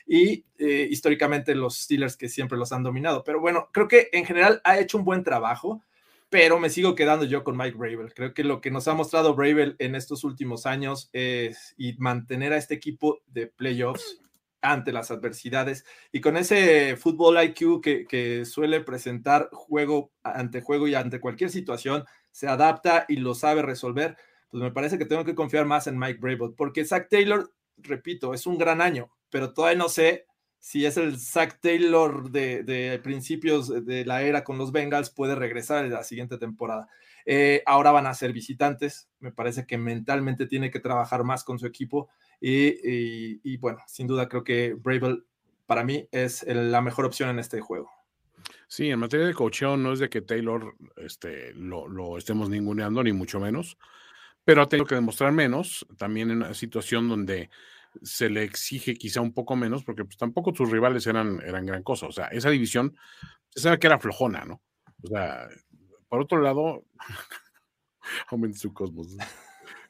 [0.06, 3.24] y eh, históricamente los Steelers, que siempre los han dominado.
[3.24, 5.82] Pero bueno, creo que en general ha hecho un buen trabajo,
[6.32, 8.14] pero me sigo quedando yo con Mike Bravel.
[8.14, 12.56] Creo que lo que nos ha mostrado Bravel en estos últimos años es mantener a
[12.56, 14.22] este equipo de playoffs
[14.62, 20.94] ante las adversidades y con ese fútbol IQ que, suele presentar juego ante juego y
[20.94, 24.16] ante cualquier situación, se adapta y lo sabe resolver,
[24.48, 28.32] pues me parece que tengo que confiar más en Mike Brable, porque Zach Taylor, repito,
[28.32, 30.24] es un gran año, pero todavía no sé
[30.62, 35.84] si es el Zach Taylor de, principios de la era con los Bengals, puede regresar
[35.84, 36.88] en la siguiente temporada.
[37.26, 41.58] Eh, ahora van a ser visitantes, me parece que mentalmente tiene que trabajar más con
[41.58, 45.24] su equipo y, bueno, sin duda creo que Bravel
[45.66, 47.90] para mí es la mejor opción en este juego.
[48.68, 53.12] Sí, en materia de cocheo no es de que Taylor este, lo, estemos ninguneando, ni
[53.12, 53.78] mucho menos,
[54.44, 57.50] pero ha tenido que demostrar menos, también en una situación donde
[58.02, 61.82] se le exige quizá un poco menos, porque pues tampoco sus rivales eran, eran gran
[61.82, 62.06] cosa.
[62.06, 62.96] O sea, esa división
[63.50, 64.62] se sabe que era flojona, ¿no?
[65.02, 65.48] O sea,
[66.08, 66.84] por otro lado,
[68.28, 69.16] aumente su cosmos.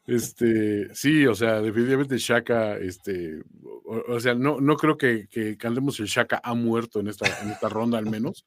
[0.06, 3.40] Este, sí, o sea, definitivamente Shaka, este,
[3.84, 7.50] o, sea, no, no creo que, que cantemos el Shaka ha muerto en esta, en
[7.50, 8.44] esta ronda al menos,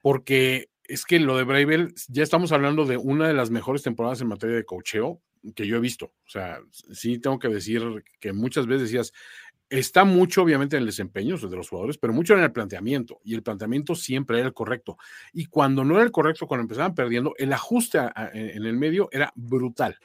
[0.00, 4.22] porque es que lo de Bravel, ya estamos hablando de una de las mejores temporadas
[4.22, 5.20] en materia de cocheo
[5.54, 6.06] que yo he visto.
[6.26, 7.82] O sea, sí tengo que decir
[8.20, 9.12] que muchas veces decías,
[9.70, 13.34] está mucho obviamente en el desempeño de los jugadores, pero mucho en el planteamiento, y
[13.34, 14.96] el planteamiento siempre era el correcto.
[15.32, 17.98] Y cuando no era el correcto, cuando empezaban perdiendo, el ajuste
[18.32, 19.98] en el medio era brutal.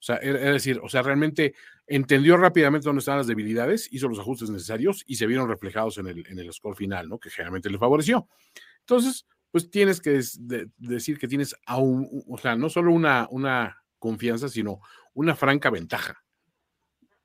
[0.00, 1.54] O sea, es decir, o sea, realmente
[1.86, 6.06] entendió rápidamente dónde estaban las debilidades, hizo los ajustes necesarios y se vieron reflejados en
[6.06, 7.18] el, en el score final, ¿no?
[7.18, 8.26] Que generalmente le favoreció.
[8.78, 10.18] Entonces, pues tienes que
[10.78, 14.80] decir que tienes aún, o sea, no solo una, una confianza, sino
[15.14, 16.24] una franca ventaja.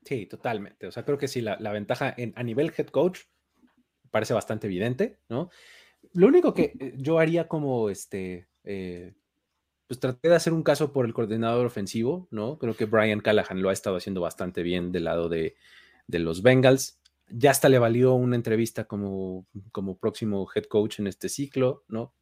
[0.04, 0.86] Sí, totalmente.
[0.86, 3.22] O sea, creo que sí, la, ventaja en, a nivel head coach
[4.12, 5.50] parece bastante evidente, ¿no?
[6.12, 9.14] Lo único que eh, yo haría como este, eh,
[9.86, 12.58] pues traté de hacer un caso por el coordinador ofensivo, ¿no?
[12.58, 15.56] Creo que Brian Callahan lo ha estado haciendo bastante bien del lado de,
[16.08, 17.00] los Bengals.
[17.28, 22.12] Ya hasta le valió una entrevista como, como próximo head coach en este ciclo, ¿no?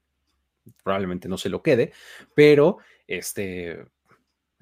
[0.82, 1.92] Probablemente no se lo quede,
[2.34, 3.84] pero este,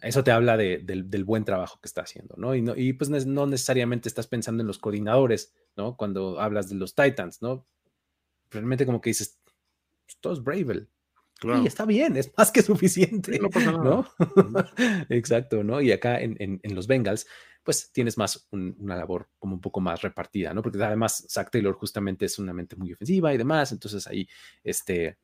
[0.03, 2.55] eso te habla del, buen trabajo que está haciendo, ¿no?
[2.55, 5.97] Y, no, y pues no necesariamente estás pensando en los coordinadores, ¿no?
[5.97, 7.67] Cuando hablas de los Titans, ¿no?
[8.51, 9.39] Realmente como que dices,
[10.05, 10.89] pues, todo es Bravel,
[11.45, 13.39] y está bien, es más que suficiente.
[13.39, 14.07] no
[15.09, 15.81] Exacto, ¿no?
[15.81, 17.27] Y acá en, los Bengals,
[17.63, 20.63] pues tienes más una labor como un poco más repartida, ¿no?
[20.63, 24.29] Porque además Zach Taylor justamente es una mente muy ofensiva y demás, entonces ahí,
[24.63, 25.19] este,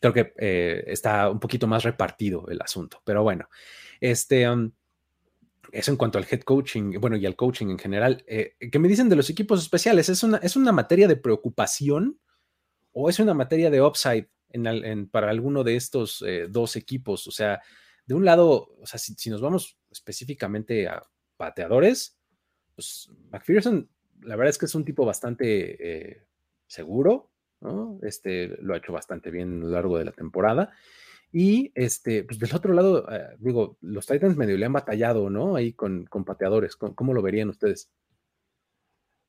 [0.00, 3.00] creo que eh, está un poquito más repartido el asunto.
[3.04, 3.48] Pero bueno,
[4.00, 4.72] este, um,
[5.72, 8.24] eso en cuanto al head coaching, bueno, y al coaching en general.
[8.26, 10.08] Eh, ¿Qué me dicen de los equipos especiales?
[10.08, 12.18] ¿Es una, ¿Es una materia de preocupación
[12.92, 14.28] o es una materia de upside
[15.10, 17.26] para alguno de estos eh, dos equipos.
[17.26, 17.60] O sea,
[18.06, 21.02] de un lado, o sea, si, nos vamos específicamente a
[21.36, 22.18] pateadores,
[22.74, 23.88] pues McPherson,
[24.22, 26.26] la verdad es que es un tipo bastante eh,
[26.66, 27.30] seguro,
[28.02, 30.72] Este lo ha hecho bastante bien a lo largo de la temporada.
[31.32, 35.56] Y este, pues del otro lado, eh, digo, los Titans medio le han batallado, ¿no?
[35.56, 36.76] Ahí con, con pateadores.
[36.76, 37.90] ¿Cómo, lo verían ustedes?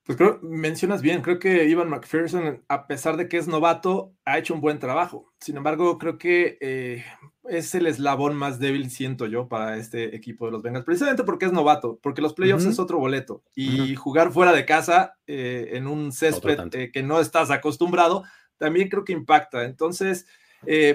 [0.04, 4.40] Pues creo, mencionas bien, creo que Ivan McPherson, a pesar de que es novato, ha
[4.40, 5.32] hecho un buen trabajo.
[5.40, 7.06] Sin embargo, creo que eh,
[7.52, 11.46] es el eslabón más débil, siento yo, para este equipo de los Bengals, precisamente porque
[11.46, 15.86] es novato, porque los playoffs es otro boleto y jugar fuera de casa eh, en
[15.86, 18.24] un césped eh, que no estás acostumbrado,
[18.58, 19.66] también creo que impacta.
[19.66, 20.26] Entonces,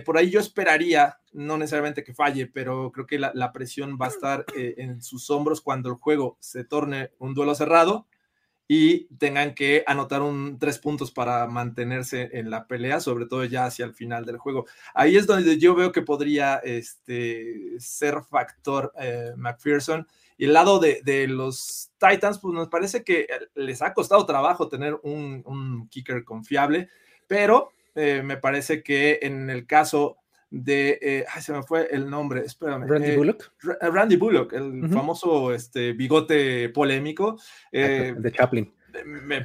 [0.04, 4.10] por ahí yo esperaría, no necesariamente que falle, pero creo que la, presión va a
[4.10, 8.06] estar eh, en sus hombros cuando el juego se torne un duelo cerrado
[8.68, 13.66] y tengan que anotar un tres puntos para mantenerse en la pelea, sobre todo ya
[13.66, 14.66] hacia el final del juego.
[14.94, 20.06] Ahí es donde yo veo que podría este, ser factor eh, McPherson.
[20.38, 24.98] Y el lado de, los Titans, pues nos parece que les ha costado trabajo tener
[25.02, 26.90] un, kicker confiable,
[27.26, 30.18] pero eh, me parece que en el caso
[30.62, 32.86] de, eh, ay, se me fue el nombre, espérame.
[32.86, 33.52] Randy eh, Bullock.
[33.80, 37.38] Randy Bullock, el famoso este, bigote polémico.
[37.70, 38.72] Eh, de Chaplin.
[39.04, 39.44] Me, me,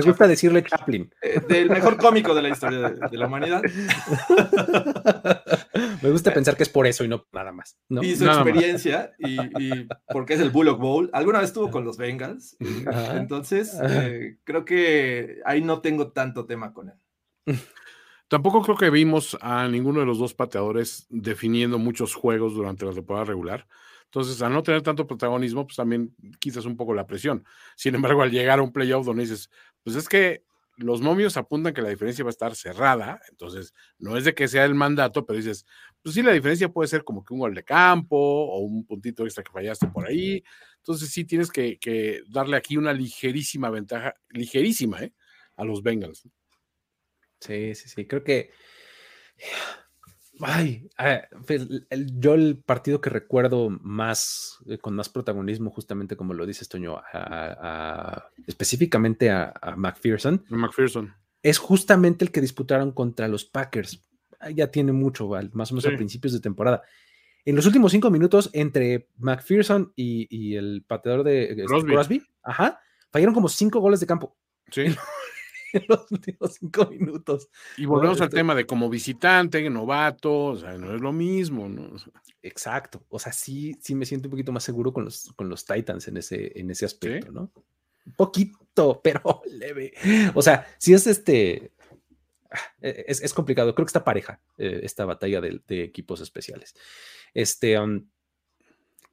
[0.00, 1.12] gusta decirle Chaplin.
[1.48, 3.60] del mejor cómico de la historia de, la humanidad.
[6.02, 7.76] me gusta pensar que es por eso y no nada más.
[8.00, 11.10] Y su experiencia, y, porque es el Bullock Bowl.
[11.12, 12.56] Alguna vez estuvo con los Bengals.
[13.12, 13.78] Entonces,
[14.44, 16.96] creo que ahí no tengo tanto tema con él.
[18.30, 22.92] Tampoco creo que vimos a ninguno de los dos pateadores definiendo muchos juegos durante la
[22.92, 23.66] temporada regular.
[24.04, 27.44] Entonces, al no tener tanto protagonismo, pues también quizás un poco la presión.
[27.74, 29.50] Sin embargo, al llegar a un playoff donde dices,
[29.82, 30.44] pues es que
[30.76, 34.46] los momios apuntan que la diferencia va a estar cerrada, entonces no es de que
[34.46, 35.66] sea el mandato, pero dices,
[36.00, 39.24] pues sí, la diferencia puede ser como que un gol de campo o un puntito
[39.24, 40.44] extra que fallaste por ahí.
[40.76, 45.12] Entonces sí tienes que, que darle aquí una ligerísima ventaja, ligerísima, ¿eh?
[45.56, 46.28] a los Bengals.
[47.40, 48.06] Sí, sí, sí.
[48.06, 48.50] Creo que.
[50.42, 56.32] Ay, ah, pues, yo el partido que recuerdo más, eh, con más protagonismo, justamente como
[56.32, 57.00] lo dices, Toño,
[58.46, 60.44] específicamente a, McPherson.
[60.48, 61.14] McPherson.
[61.42, 64.02] Es justamente el que disputaron contra los Packers.
[64.54, 66.82] Ya tiene mucho, más o menos a principios de temporada.
[67.44, 72.22] En los últimos cinco minutos, entre McPherson y, el pateador de este, Crosby.
[72.42, 74.36] ajá, fallaron como cinco goles de campo.
[74.70, 74.84] Sí.
[75.72, 77.48] en los últimos cinco minutos.
[77.76, 81.68] Y volvemos al este tema de como visitante, novato, o sea, no es lo mismo,
[81.68, 81.90] ¿no?
[82.42, 83.04] Exacto.
[83.08, 86.08] O sea, sí, sí me siento un poquito más seguro con los, con los Titans
[86.08, 87.52] en ese, en ese aspecto, ¿no?
[88.06, 89.92] Un poquito, pero leve.
[90.34, 91.72] O sea, si es este.
[92.80, 93.74] E, es, complicado.
[93.74, 96.74] Creo que está pareja eh, esta batalla de, equipos especiales.
[97.34, 97.78] Este.
[97.78, 98.06] Um,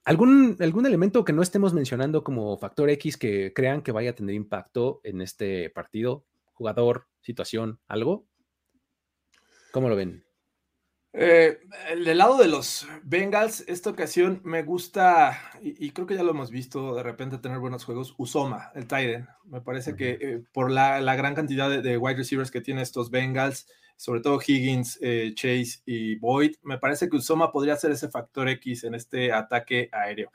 [0.05, 4.15] ¿Algún, ¿Algún elemento que no estemos mencionando como factor X que crean que vaya a
[4.15, 6.23] tener impacto en este partido?
[6.57, 8.25] Jugador, situación, algo?
[9.71, 10.25] ¿Cómo lo ven?
[11.13, 11.59] Eh,
[12.03, 16.51] del lado de los Bengals, esta ocasión me gusta, y, creo que ya lo hemos
[16.51, 19.29] visto de repente tener buenos juegos, Usoma, el Titan.
[19.45, 23.67] Me parece que eh, por la, gran cantidad de, wide receivers que tienen estos Bengals,
[23.95, 28.49] sobre todo Higgins, eh, Chase y Boyd, me parece que Usoma podría ser ese factor
[28.49, 30.31] X en este ataque aéreo.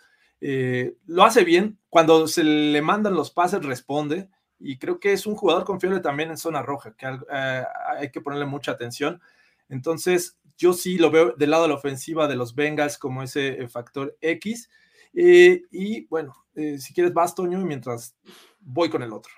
[1.07, 4.29] lo hace bien, cuando se le mandan los pases responde,
[4.63, 7.65] y creo que es un jugador confiable también en zona roja, que eh,
[7.99, 9.21] hay que ponerle mucha atención.
[9.69, 13.63] Entonces, yo sí lo veo del lado de la ofensiva de los Bengals como ese
[13.63, 14.71] eh, factor X.
[15.15, 18.15] Eh, y bueno, si quieres vas, Toño, mientras
[18.61, 19.33] voy con el otro.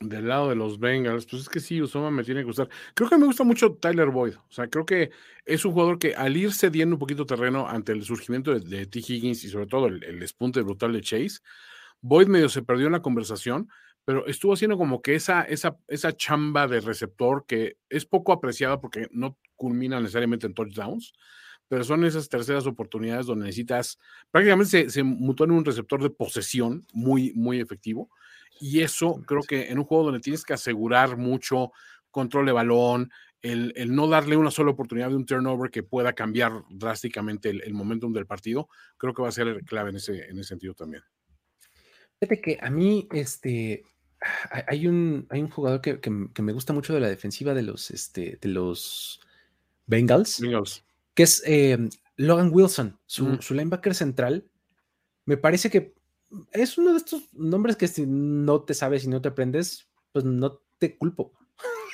[0.00, 2.68] Del lado de los Bengals, pues es que sí, Usoma me tiene que gustar.
[2.94, 4.34] Creo que me gusta mucho Tyler Boyd.
[4.34, 5.10] O sea, creo que
[5.46, 8.98] es un jugador que al ir cediendo un poquito terreno ante el surgimiento de, T.
[8.98, 11.38] Higgins y sobre todo el, el espunte brutal de Chase,
[12.00, 13.70] Boyd medio se perdió en la conversación,
[14.04, 18.80] pero estuvo haciendo como que esa, esa, esa chamba de receptor que es poco apreciada
[18.80, 21.14] porque no culmina necesariamente en touchdowns,
[21.68, 23.98] pero son esas terceras oportunidades donde necesitas,
[24.30, 28.10] prácticamente se, se mutó en un receptor de posesión muy, muy efectivo.
[28.60, 31.72] Y eso creo que en un juego donde tienes que asegurar mucho
[32.10, 33.10] control de balón,
[33.42, 37.62] el, el, no darle una sola oportunidad de un turnover que pueda cambiar drásticamente el,
[37.62, 40.74] el, momentum del partido, creo que va a ser clave en ese, en ese sentido
[40.74, 41.02] también.
[42.20, 43.82] Fíjate que a mí, este,
[44.66, 48.38] hay un, hay un jugador que, me gusta mucho de la defensiva de los, este,
[48.40, 49.20] de los
[49.86, 50.42] Bengals,
[51.14, 54.44] que es em, Logan Wilson, su, su, linebacker central.
[55.26, 55.94] Me parece que
[56.52, 60.24] es uno de estos nombres que si no te sabes y no te aprendes, pues
[60.24, 61.32] no te culpo.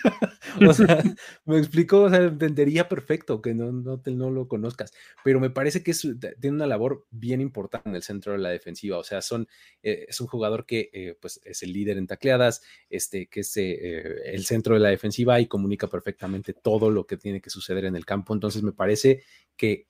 [0.69, 1.03] o sea,
[1.45, 4.93] me explico, o sea, entendería perfecto que no, no, te, no lo conozcas,
[5.25, 6.07] pero me parece que es,
[6.41, 9.49] tiene una labor bien importante en el centro de la defensiva, o sea, son,
[9.83, 13.57] eh, es un jugador que eh, pues es el líder en tacleadas, este, que es
[13.57, 17.85] eh, el centro de la defensiva y comunica perfectamente todo lo que tiene que suceder
[17.85, 19.23] en el campo, entonces me parece
[19.57, 19.87] que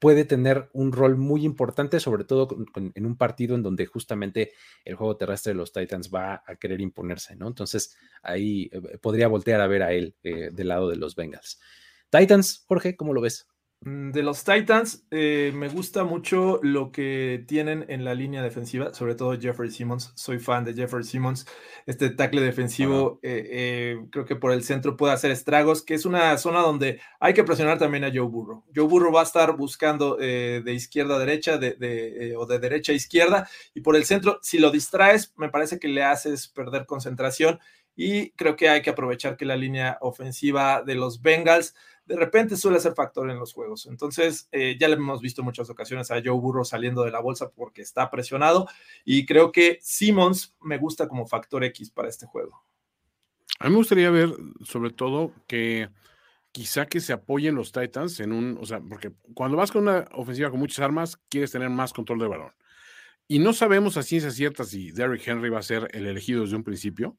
[0.00, 4.52] puede tener un rol muy importante, sobre todo en un partido en donde justamente
[4.84, 7.46] el juego terrestre de los Titans va a querer imponerse, ¿no?
[7.46, 11.60] Entonces ahí eh, podría voltear a ver a él eh, del lado de los Bengals.
[12.10, 13.49] Titans, Jorge, ¿cómo lo ves?
[13.82, 18.92] Mm, de los Titans, eh, me gusta mucho lo que tienen en la línea defensiva,
[18.92, 20.12] sobre todo Jeffrey Simmons.
[20.16, 21.46] Soy fan de Jeffrey Simmons.
[21.86, 26.04] Este tackle defensivo, eh, eh, creo que por el centro puede hacer estragos, que es
[26.04, 28.64] una zona donde hay que presionar también a Joe Burrow.
[28.74, 32.94] Joe Burrow va a estar buscando de izquierda a derecha de, o de derecha a
[32.94, 37.58] izquierda, y por el centro, si lo distraes, me parece que le haces perder concentración.
[37.96, 41.74] Y creo que hay que aprovechar que la línea ofensiva de los Bengals
[42.10, 43.86] de repente suele ser factor en los juegos.
[43.86, 47.50] Entonces, eh, ya le hemos visto muchas ocasiones a Joe Burrow saliendo de la bolsa
[47.50, 48.66] porque está presionado
[49.04, 52.64] y creo que Simmons me gusta como factor X para este juego.
[53.60, 54.34] A mí me gustaría ver,
[54.64, 55.88] sobre todo, que
[56.50, 60.08] quizá que se apoyen los Titans en un, o sea, porque cuando vas con una
[60.12, 62.52] ofensiva con muchas armas, quieres tener más control del balón.
[63.28, 66.56] Y no sabemos a ciencia cierta si Derrick Henry va a ser el elegido desde
[66.56, 67.16] un principio.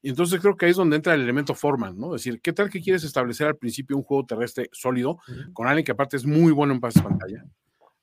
[0.00, 2.14] Y entonces creo que ahí es donde entra el elemento forman, ¿no?
[2.14, 5.18] Es decir, ¿qué tal que quieres establecer al principio un juego terrestre sólido
[5.52, 7.44] con alguien que aparte es muy bueno en pases pantalla?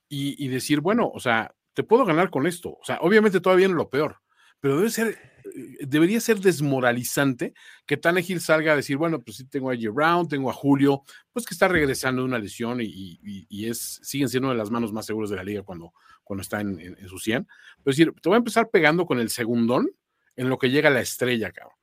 [0.08, 2.70] Y, decir, bueno, o sea, te puedo ganar con esto.
[2.70, 4.18] O sea, obviamente todavía no lo peor,
[4.60, 7.54] pero debe ser, eh, debería ser desmoralizante
[7.86, 9.90] que Tannehill salga a decir, bueno, pues sí tengo a J.
[9.92, 11.02] Brown, tengo a Julio,
[11.34, 15.06] pues que está regresando de una lesión y, es, siguen siendo de las manos más
[15.06, 15.94] seguras de la liga cuando,
[16.24, 17.44] cuando está en, en su 100.
[17.46, 19.90] Pero es decir, te voy a empezar pegando con el segundón
[20.36, 21.76] en lo que llega la estrella, cabrón.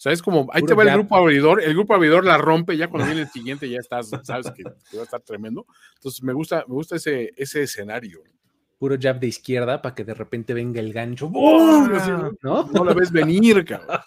[0.00, 2.74] O sea, es como, ahí te va el grupo abridor, el grupo abridor la rompe,
[2.74, 5.66] ya cuando viene el siguiente ya estás, sabes que, va a estar tremendo.
[5.96, 8.22] Entonces me gusta, me gusta ese, ese escenario.
[8.78, 11.30] Puro jab de izquierda para que de repente venga el gancho.
[11.30, 12.70] ¿No?
[12.72, 13.98] No lo ves venir, cabrón.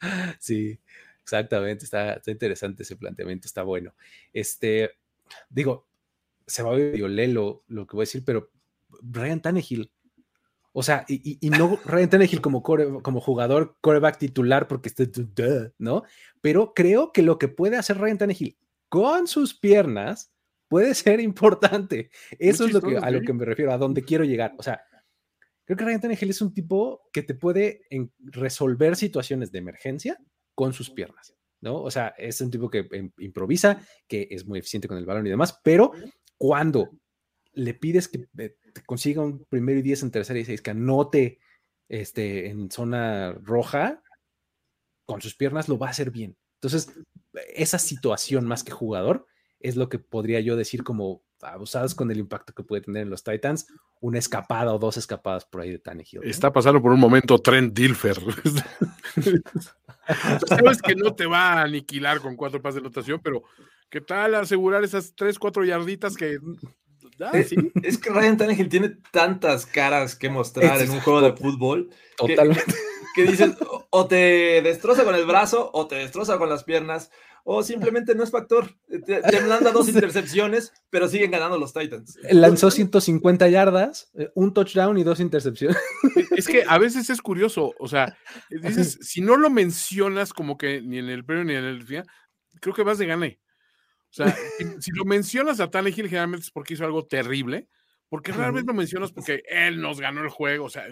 [0.40, 0.80] Sí,
[1.22, 1.84] exactamente.
[1.84, 3.92] Está, está interesante ese planteamiento, está bueno.
[4.32, 4.92] Este,
[5.50, 5.86] digo,
[6.46, 8.50] se va a ver lelo lo que voy a decir, pero
[9.02, 9.90] Brian Tannehill
[10.72, 15.04] o sea, y, no Ryan Tannehill como, como jugador, coreback titular, porque está,
[15.78, 16.04] ¿no?
[16.40, 18.58] Pero creo que lo que puede hacer Ryan Tannehill
[18.88, 20.32] con sus piernas
[20.68, 22.10] puede ser importante.
[22.38, 24.54] Eso es lo que, a lo que me refiero, a donde quiero llegar.
[24.58, 24.80] O sea,
[25.66, 27.82] creo que Ryan Tannehill es un tipo que te puede
[28.18, 30.18] resolver situaciones de emergencia
[30.54, 31.82] con sus piernas, ¿no?
[31.82, 35.26] O sea, es un tipo que em, improvisa, que es muy eficiente con el balón
[35.26, 35.92] y demás, pero
[36.38, 36.90] cuando
[37.52, 41.38] le pides que eh, consiga un primero y diez en tercera y seis, que anote
[41.88, 44.02] este, en zona roja,
[45.06, 46.36] con sus piernas lo va a hacer bien.
[46.54, 46.92] Entonces,
[47.54, 49.26] esa situación más que jugador
[49.60, 53.10] es lo que podría yo decir como abusadas con el impacto que puede tener en
[53.10, 53.66] los Titans,
[54.00, 56.22] una escapada o dos escapadas por ahí de Tannehill.
[56.24, 58.16] Está pasando por un momento Trent Dilfer.
[60.48, 63.42] Sabes que no te va a aniquilar con cuatro pases de anotación, pero
[63.90, 66.38] ¿qué tal asegurar esas tres, cuatro yarditas que
[67.20, 71.90] Ah, es, que Ryan Tannehill tiene tantas caras que mostrar en un juego de fútbol.
[72.16, 72.64] Totalmente.
[73.14, 73.50] Que, dices,
[73.90, 77.10] o te destroza con el brazo, o te destroza con las piernas,
[77.44, 78.74] o simplemente no es factor.
[79.04, 82.18] Te, manda dos intercepciones, pero siguen ganando los Titans.
[82.30, 85.76] Lanzó 150 yardas, eh, un touchdown y dos intercepciones.
[86.34, 88.16] Es que a veces es curioso, o sea,
[88.48, 91.84] dices, si no lo mencionas como que ni en el premio ni en el
[92.60, 93.41] creo que vas de gane.
[94.12, 94.36] O sea,
[94.78, 97.68] si, lo mencionas a Tannehill, generalmente es porque hizo algo terrible,
[98.10, 100.66] porque realmente lo mencionas porque él nos ganó el juego.
[100.66, 100.84] O sea,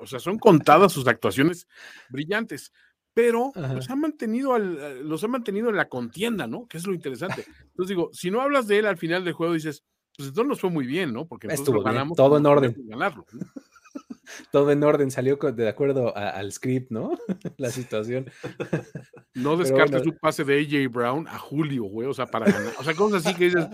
[0.00, 1.68] o sea son contadas sus actuaciones
[2.08, 2.72] brillantes,
[3.14, 6.66] pero los ha, mantenido los ha mantenido en la contienda, ¿no?
[6.66, 7.44] Que es lo interesante.
[7.46, 9.84] Entonces digo, si no hablas de él al final del juego, dices,
[10.16, 11.28] pues entonces nos fue muy bien, ¿no?
[11.28, 12.16] Porque Estuvo ganamos.
[12.16, 12.74] Todo en orden.
[12.76, 13.40] Ganarlo, ¿no?
[14.52, 17.12] todo en orden, salió de acuerdo al script, ¿no?
[17.56, 18.30] La situación.
[19.40, 22.72] No descartes un pase de AJ Brown a Julio, güey, o sea, para ganar.
[22.78, 23.66] O sea, cosas así que dices,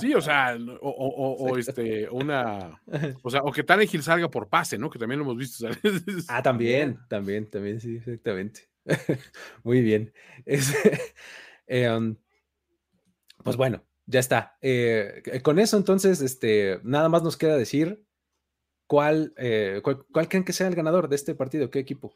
[0.00, 2.80] sí, o sea, o, este, una,
[3.22, 4.90] o sea, o que Tannehill salga por pase, ¿no?
[4.90, 5.66] Que también lo hemos visto.
[6.28, 8.68] Ah, también, también, también, sí, exactamente.
[9.62, 10.12] Muy bien.
[11.66, 12.16] Eh, um,
[13.42, 14.56] pues bueno, ya está.
[14.60, 18.02] Eh, con eso, entonces, este, nada más nos queda decir
[19.36, 21.70] eh, ¿cuál, cuál, creen que sea el ganador de este partido?
[21.70, 22.14] ¿Qué equipo?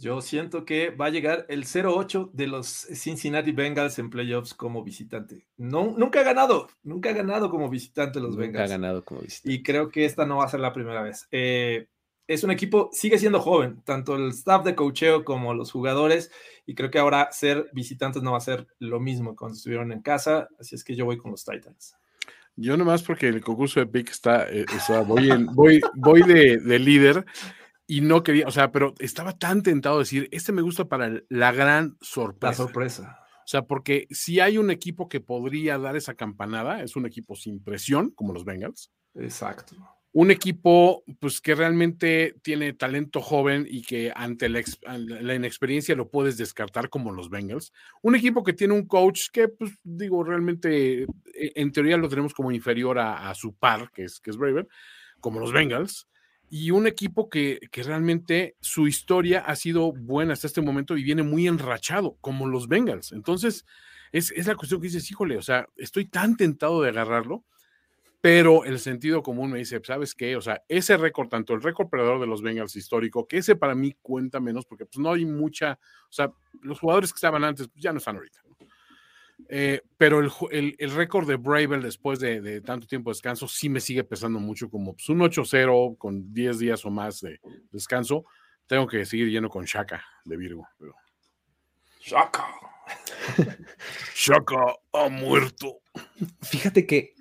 [0.00, 4.82] Yo siento que va a llegar el 0-8 de los Cincinnati Bengals en playoffs como
[4.82, 5.46] visitante.
[5.58, 8.62] No, nunca ha ganado, nunca ha ganado como visitante los Bengals.
[8.62, 9.54] Nunca ha ganado como visitante.
[9.54, 11.28] Y creo que esta no va a ser la primera vez.
[11.30, 11.86] Eh,
[12.26, 16.30] es un equipo, sigue siendo joven, tanto el staff de cocheo como los jugadores,
[16.64, 20.00] y creo que ahora ser visitantes no va a ser lo mismo cuando estuvieron en
[20.00, 21.94] casa, así es que yo voy con los Titans.
[22.56, 26.22] Yo nomás porque el concurso de pick está, eh, o sea, voy, en, voy, voy
[26.22, 27.24] de, líder
[27.90, 31.22] y no quería, o sea, pero estaba tan tentado de decir, este me gusta para
[31.28, 32.62] la gran sorpresa.
[32.62, 33.20] La sorpresa.
[33.38, 37.34] O sea, porque si hay un equipo que podría dar esa campanada, es un equipo
[37.34, 38.92] sin presión, como los Bengals.
[39.14, 39.74] Exacto
[40.12, 46.36] un equipo pues que realmente tiene talento joven y que ante la, inexperiencia lo puedes
[46.36, 47.72] descartar como los Bengals.
[48.02, 51.06] Un equipo que tiene un coach que pues digo realmente eh,
[51.54, 54.66] en teoría lo tenemos como inferior a, su par, que es, que es Braver,
[55.20, 56.08] como los Bengals,
[56.50, 61.04] y un equipo que, que, realmente su historia ha sido buena hasta este momento y
[61.04, 63.12] viene muy enrachado, como los Bengals.
[63.12, 63.64] Entonces,
[64.10, 67.44] es, es la cuestión que dices, híjole, o sea, estoy tan tentado de agarrarlo,
[68.20, 70.36] pero el sentido común me dice, ¿sabes qué?
[70.36, 73.76] O sea, ese récord, tanto el récord perdedor de los Bengals histórico, que ese para
[73.76, 75.78] mí cuenta menos, porque pues no hay mucha,
[76.08, 76.32] o sea,
[76.62, 78.42] los jugadores que estaban antes pues, ya no están ahorita.
[79.48, 83.80] Eh, pero el, el, récord de Bravel después de, tanto tiempo de descanso sí me
[83.80, 88.24] sigue pesando mucho, como pues, un 8-0 con 10 días o más de descanso.
[88.66, 90.68] Tengo que seguir yendo con Shaka de Virgo.
[90.78, 90.94] Pero...
[92.00, 92.46] Shaka.
[94.14, 95.80] Shaka ha muerto.
[96.42, 97.14] Fíjate que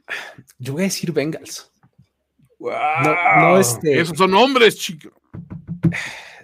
[0.58, 1.72] yo voy a decir Bengals.
[2.60, 4.00] No, este...
[4.00, 5.14] Esos son hombres, chicos.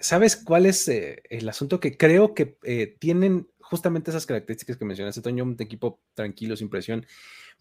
[0.00, 1.80] ¿Sabes cuál es eh, el asunto?
[1.80, 6.68] Que creo que eh, tienen justamente esas características que mencionaste, Toño, un equipo tranquilo, sin
[6.68, 7.04] presión,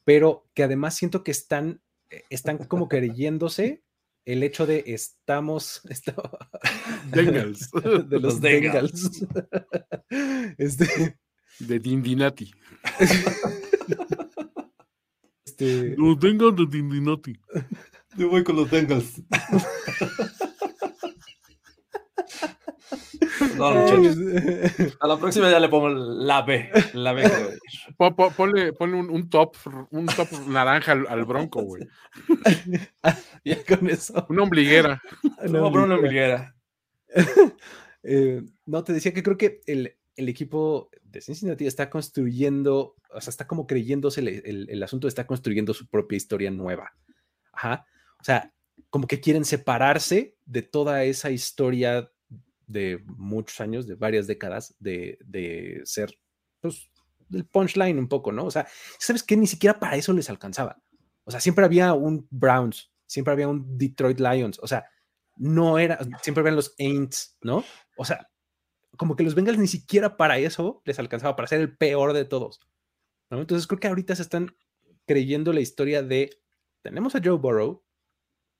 [0.03, 3.83] pero que además siento que están, eh, están como creyéndose
[4.25, 5.81] el hecho de estamos.
[7.11, 7.71] Bengals.
[8.09, 9.25] De los, Bengals.
[10.57, 11.17] Este,
[11.59, 12.51] de Dindinati.
[15.45, 15.95] Este...
[15.97, 17.39] Los Bengals de Dindinati.
[18.17, 19.21] Yo voy con los Bengals.
[23.57, 23.67] No,
[24.99, 26.69] A la próxima ya le pongo la B.
[26.93, 27.29] La B.
[27.97, 29.55] Ponle, ponle un, top,
[29.91, 31.87] un top naranja al, bronco, güey.
[33.43, 34.25] ya con eso.
[34.29, 35.01] Una ombliguera.
[35.49, 36.55] No, una ombliguera.
[38.07, 43.19] Eh, no, te decía que creo que el, el, equipo de Cincinnati está construyendo, o
[43.19, 46.93] sea, está como creyéndose el, el, asunto, está construyendo su propia historia nueva.
[47.51, 47.87] Ajá.
[48.21, 48.53] O sea,
[48.91, 52.11] como que quieren separarse de toda esa historia
[52.67, 56.17] de muchos años, de varias décadas, de, de ser,
[56.61, 56.89] pues,
[57.29, 58.45] del punchline un poco, ¿no?
[58.45, 58.67] O sea,
[58.99, 59.35] ¿sabes qué?
[59.35, 60.81] Ni siquiera para eso les alcanzaba.
[61.23, 64.85] O sea, siempre había un Browns, siempre había un Detroit Lions, o sea,
[65.37, 67.63] no era, siempre habían los Aints, ¿no?
[67.97, 68.29] O sea,
[68.97, 72.25] como que los Bengals ni siquiera para eso les alcanzaba, para ser el peor de
[72.25, 72.61] todos.
[73.29, 73.41] ¿no?
[73.41, 74.55] Entonces creo que ahorita se están
[75.05, 76.29] creyendo la historia de,
[76.81, 77.83] tenemos a Joe Burrow,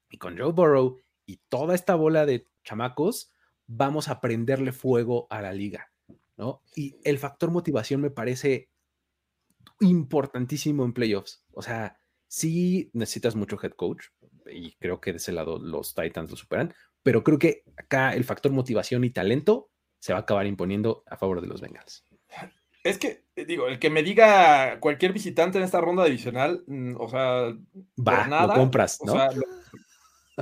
[0.09, 3.31] y con Joe Burrow y toda esta bola de chamacos,
[3.67, 5.91] vamos a prenderle fuego a la liga,
[6.37, 6.61] ¿no?
[6.75, 8.69] Y el factor motivación me parece
[9.79, 11.43] importantísimo en playoffs.
[11.51, 14.07] O sea, sí necesitas mucho head coach
[14.51, 18.23] y creo que de ese lado los Titans lo superan, pero creo que acá el
[18.23, 22.03] factor motivación y talento se va a acabar imponiendo a favor de los Bengals.
[22.83, 26.95] Es que, eh, digo, el que me diga cualquier visitante en esta ronda divisional, mm,
[26.99, 27.51] o sea,
[27.97, 29.15] va, nada, lo compras, ¿no?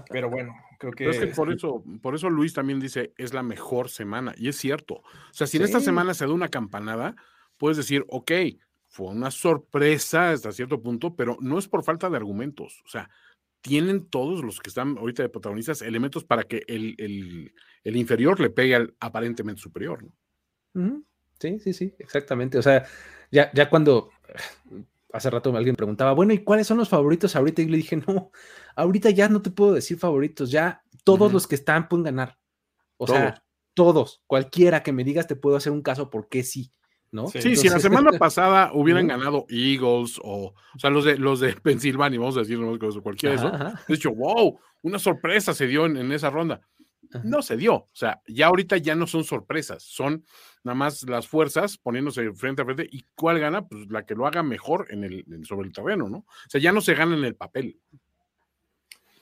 [0.09, 0.53] pero bueno,
[0.91, 4.33] Creo que, por eso, por eso Luis también dice es la mejor semana.
[4.37, 4.95] Y es cierto.
[4.95, 7.15] O sea, si en esta semana se da una campanada,
[7.57, 8.31] puedes decir, ok,
[8.87, 12.81] fue una sorpresa hasta cierto punto, pero no es por falta de argumentos.
[12.85, 13.09] O sea,
[13.61, 18.49] tienen todos los que están ahorita de protagonistas elementos para que el, el, inferior le
[18.49, 20.03] pegue al aparentemente superior,
[20.73, 21.03] ¿no?
[21.39, 22.57] Sí, sí, sí, exactamente.
[22.57, 22.85] O sea,
[23.31, 24.09] ya, ya cuando
[25.13, 27.61] hace rato alguien preguntaba, bueno, ¿y cuáles son los favoritos ahorita?
[27.61, 28.31] Y le dije, no,
[28.75, 32.37] ahorita ya no te puedo decir favoritos, ya todos los que están pueden ganar.
[32.97, 33.43] O sea,
[33.73, 36.71] todos, cualquiera que me digas, te puedo hacer un caso porque sí.
[37.11, 37.27] ¿No?
[37.27, 41.53] Sí, si la semana pasada hubieran ganado Eagles o, o sea, los de, los de
[41.63, 42.57] Pensilvania, vamos a decir
[43.03, 46.61] cualquiera de eso, he dicho, wow, una sorpresa se dio en esa ronda.
[47.23, 47.75] No se dio.
[47.75, 50.25] O sea, ya ahorita ya no son sorpresas, son
[50.63, 52.87] nada más las fuerzas poniéndose frente a frente.
[52.91, 53.67] ¿Y cuál gana?
[53.67, 56.17] Pues la que lo haga mejor en el, sobre el terreno, ¿no?
[56.17, 57.79] O sea, ya no se gana en el papel.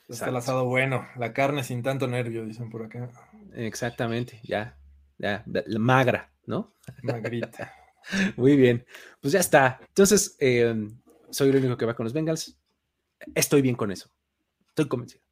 [0.07, 3.09] Está el asado bueno, la carne sin tanto nervio, dicen por acá.
[3.53, 4.77] Exactamente, ya,
[5.17, 5.45] ya,
[5.79, 6.73] magra, ¿no?
[7.01, 7.73] Magrita.
[8.35, 8.85] Muy bien,
[9.21, 9.79] pues ya está.
[9.87, 12.57] Entonces, em, soy el único que va con los Bengals.
[13.35, 14.09] Estoy bien con eso.
[14.67, 15.23] Estoy convencido.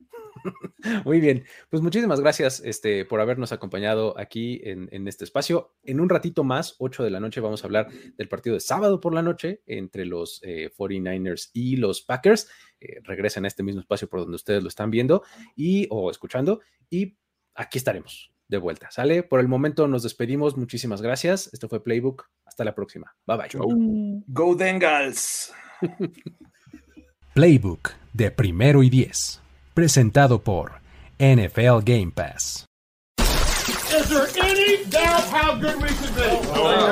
[1.05, 5.73] Muy bien, pues muchísimas gracias este, por habernos acompañado aquí en, este espacio.
[5.83, 8.99] En un ratito más, 8 de la noche, vamos a hablar del partido de sábado
[8.99, 12.49] por la noche entre los 49ers eh, y los Packers.
[12.79, 15.23] Eh, regresen a este mismo espacio por donde ustedes lo están viendo
[15.55, 17.17] y o escuchando y
[17.55, 18.89] aquí estaremos de vuelta.
[18.91, 19.23] ¿Sale?
[19.23, 20.57] Por el momento nos despedimos.
[20.57, 21.49] Muchísimas gracias.
[21.53, 22.29] Esto fue Playbook.
[22.45, 23.15] Hasta la próxima.
[23.25, 24.23] Bye bye.
[24.27, 25.53] Go Dengals.
[27.33, 29.39] Playbook de primero y diez
[29.79, 30.81] presentado por
[31.19, 32.65] NFL Game Pass.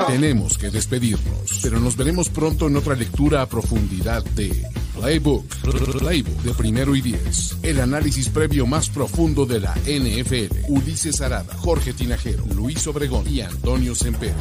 [0.08, 4.64] Tenemos que despedirnos, pero nos veremos pronto en otra lectura a profundidad de
[4.96, 5.54] Playbook,
[6.00, 7.58] Playbook de primero y diez.
[7.62, 10.70] El análisis previo más profundo de la NFL.
[10.70, 14.34] Ulises Arada, Jorge Tinajero, Luis Obregón y Antonio Semper.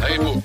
[0.00, 0.44] Playbook.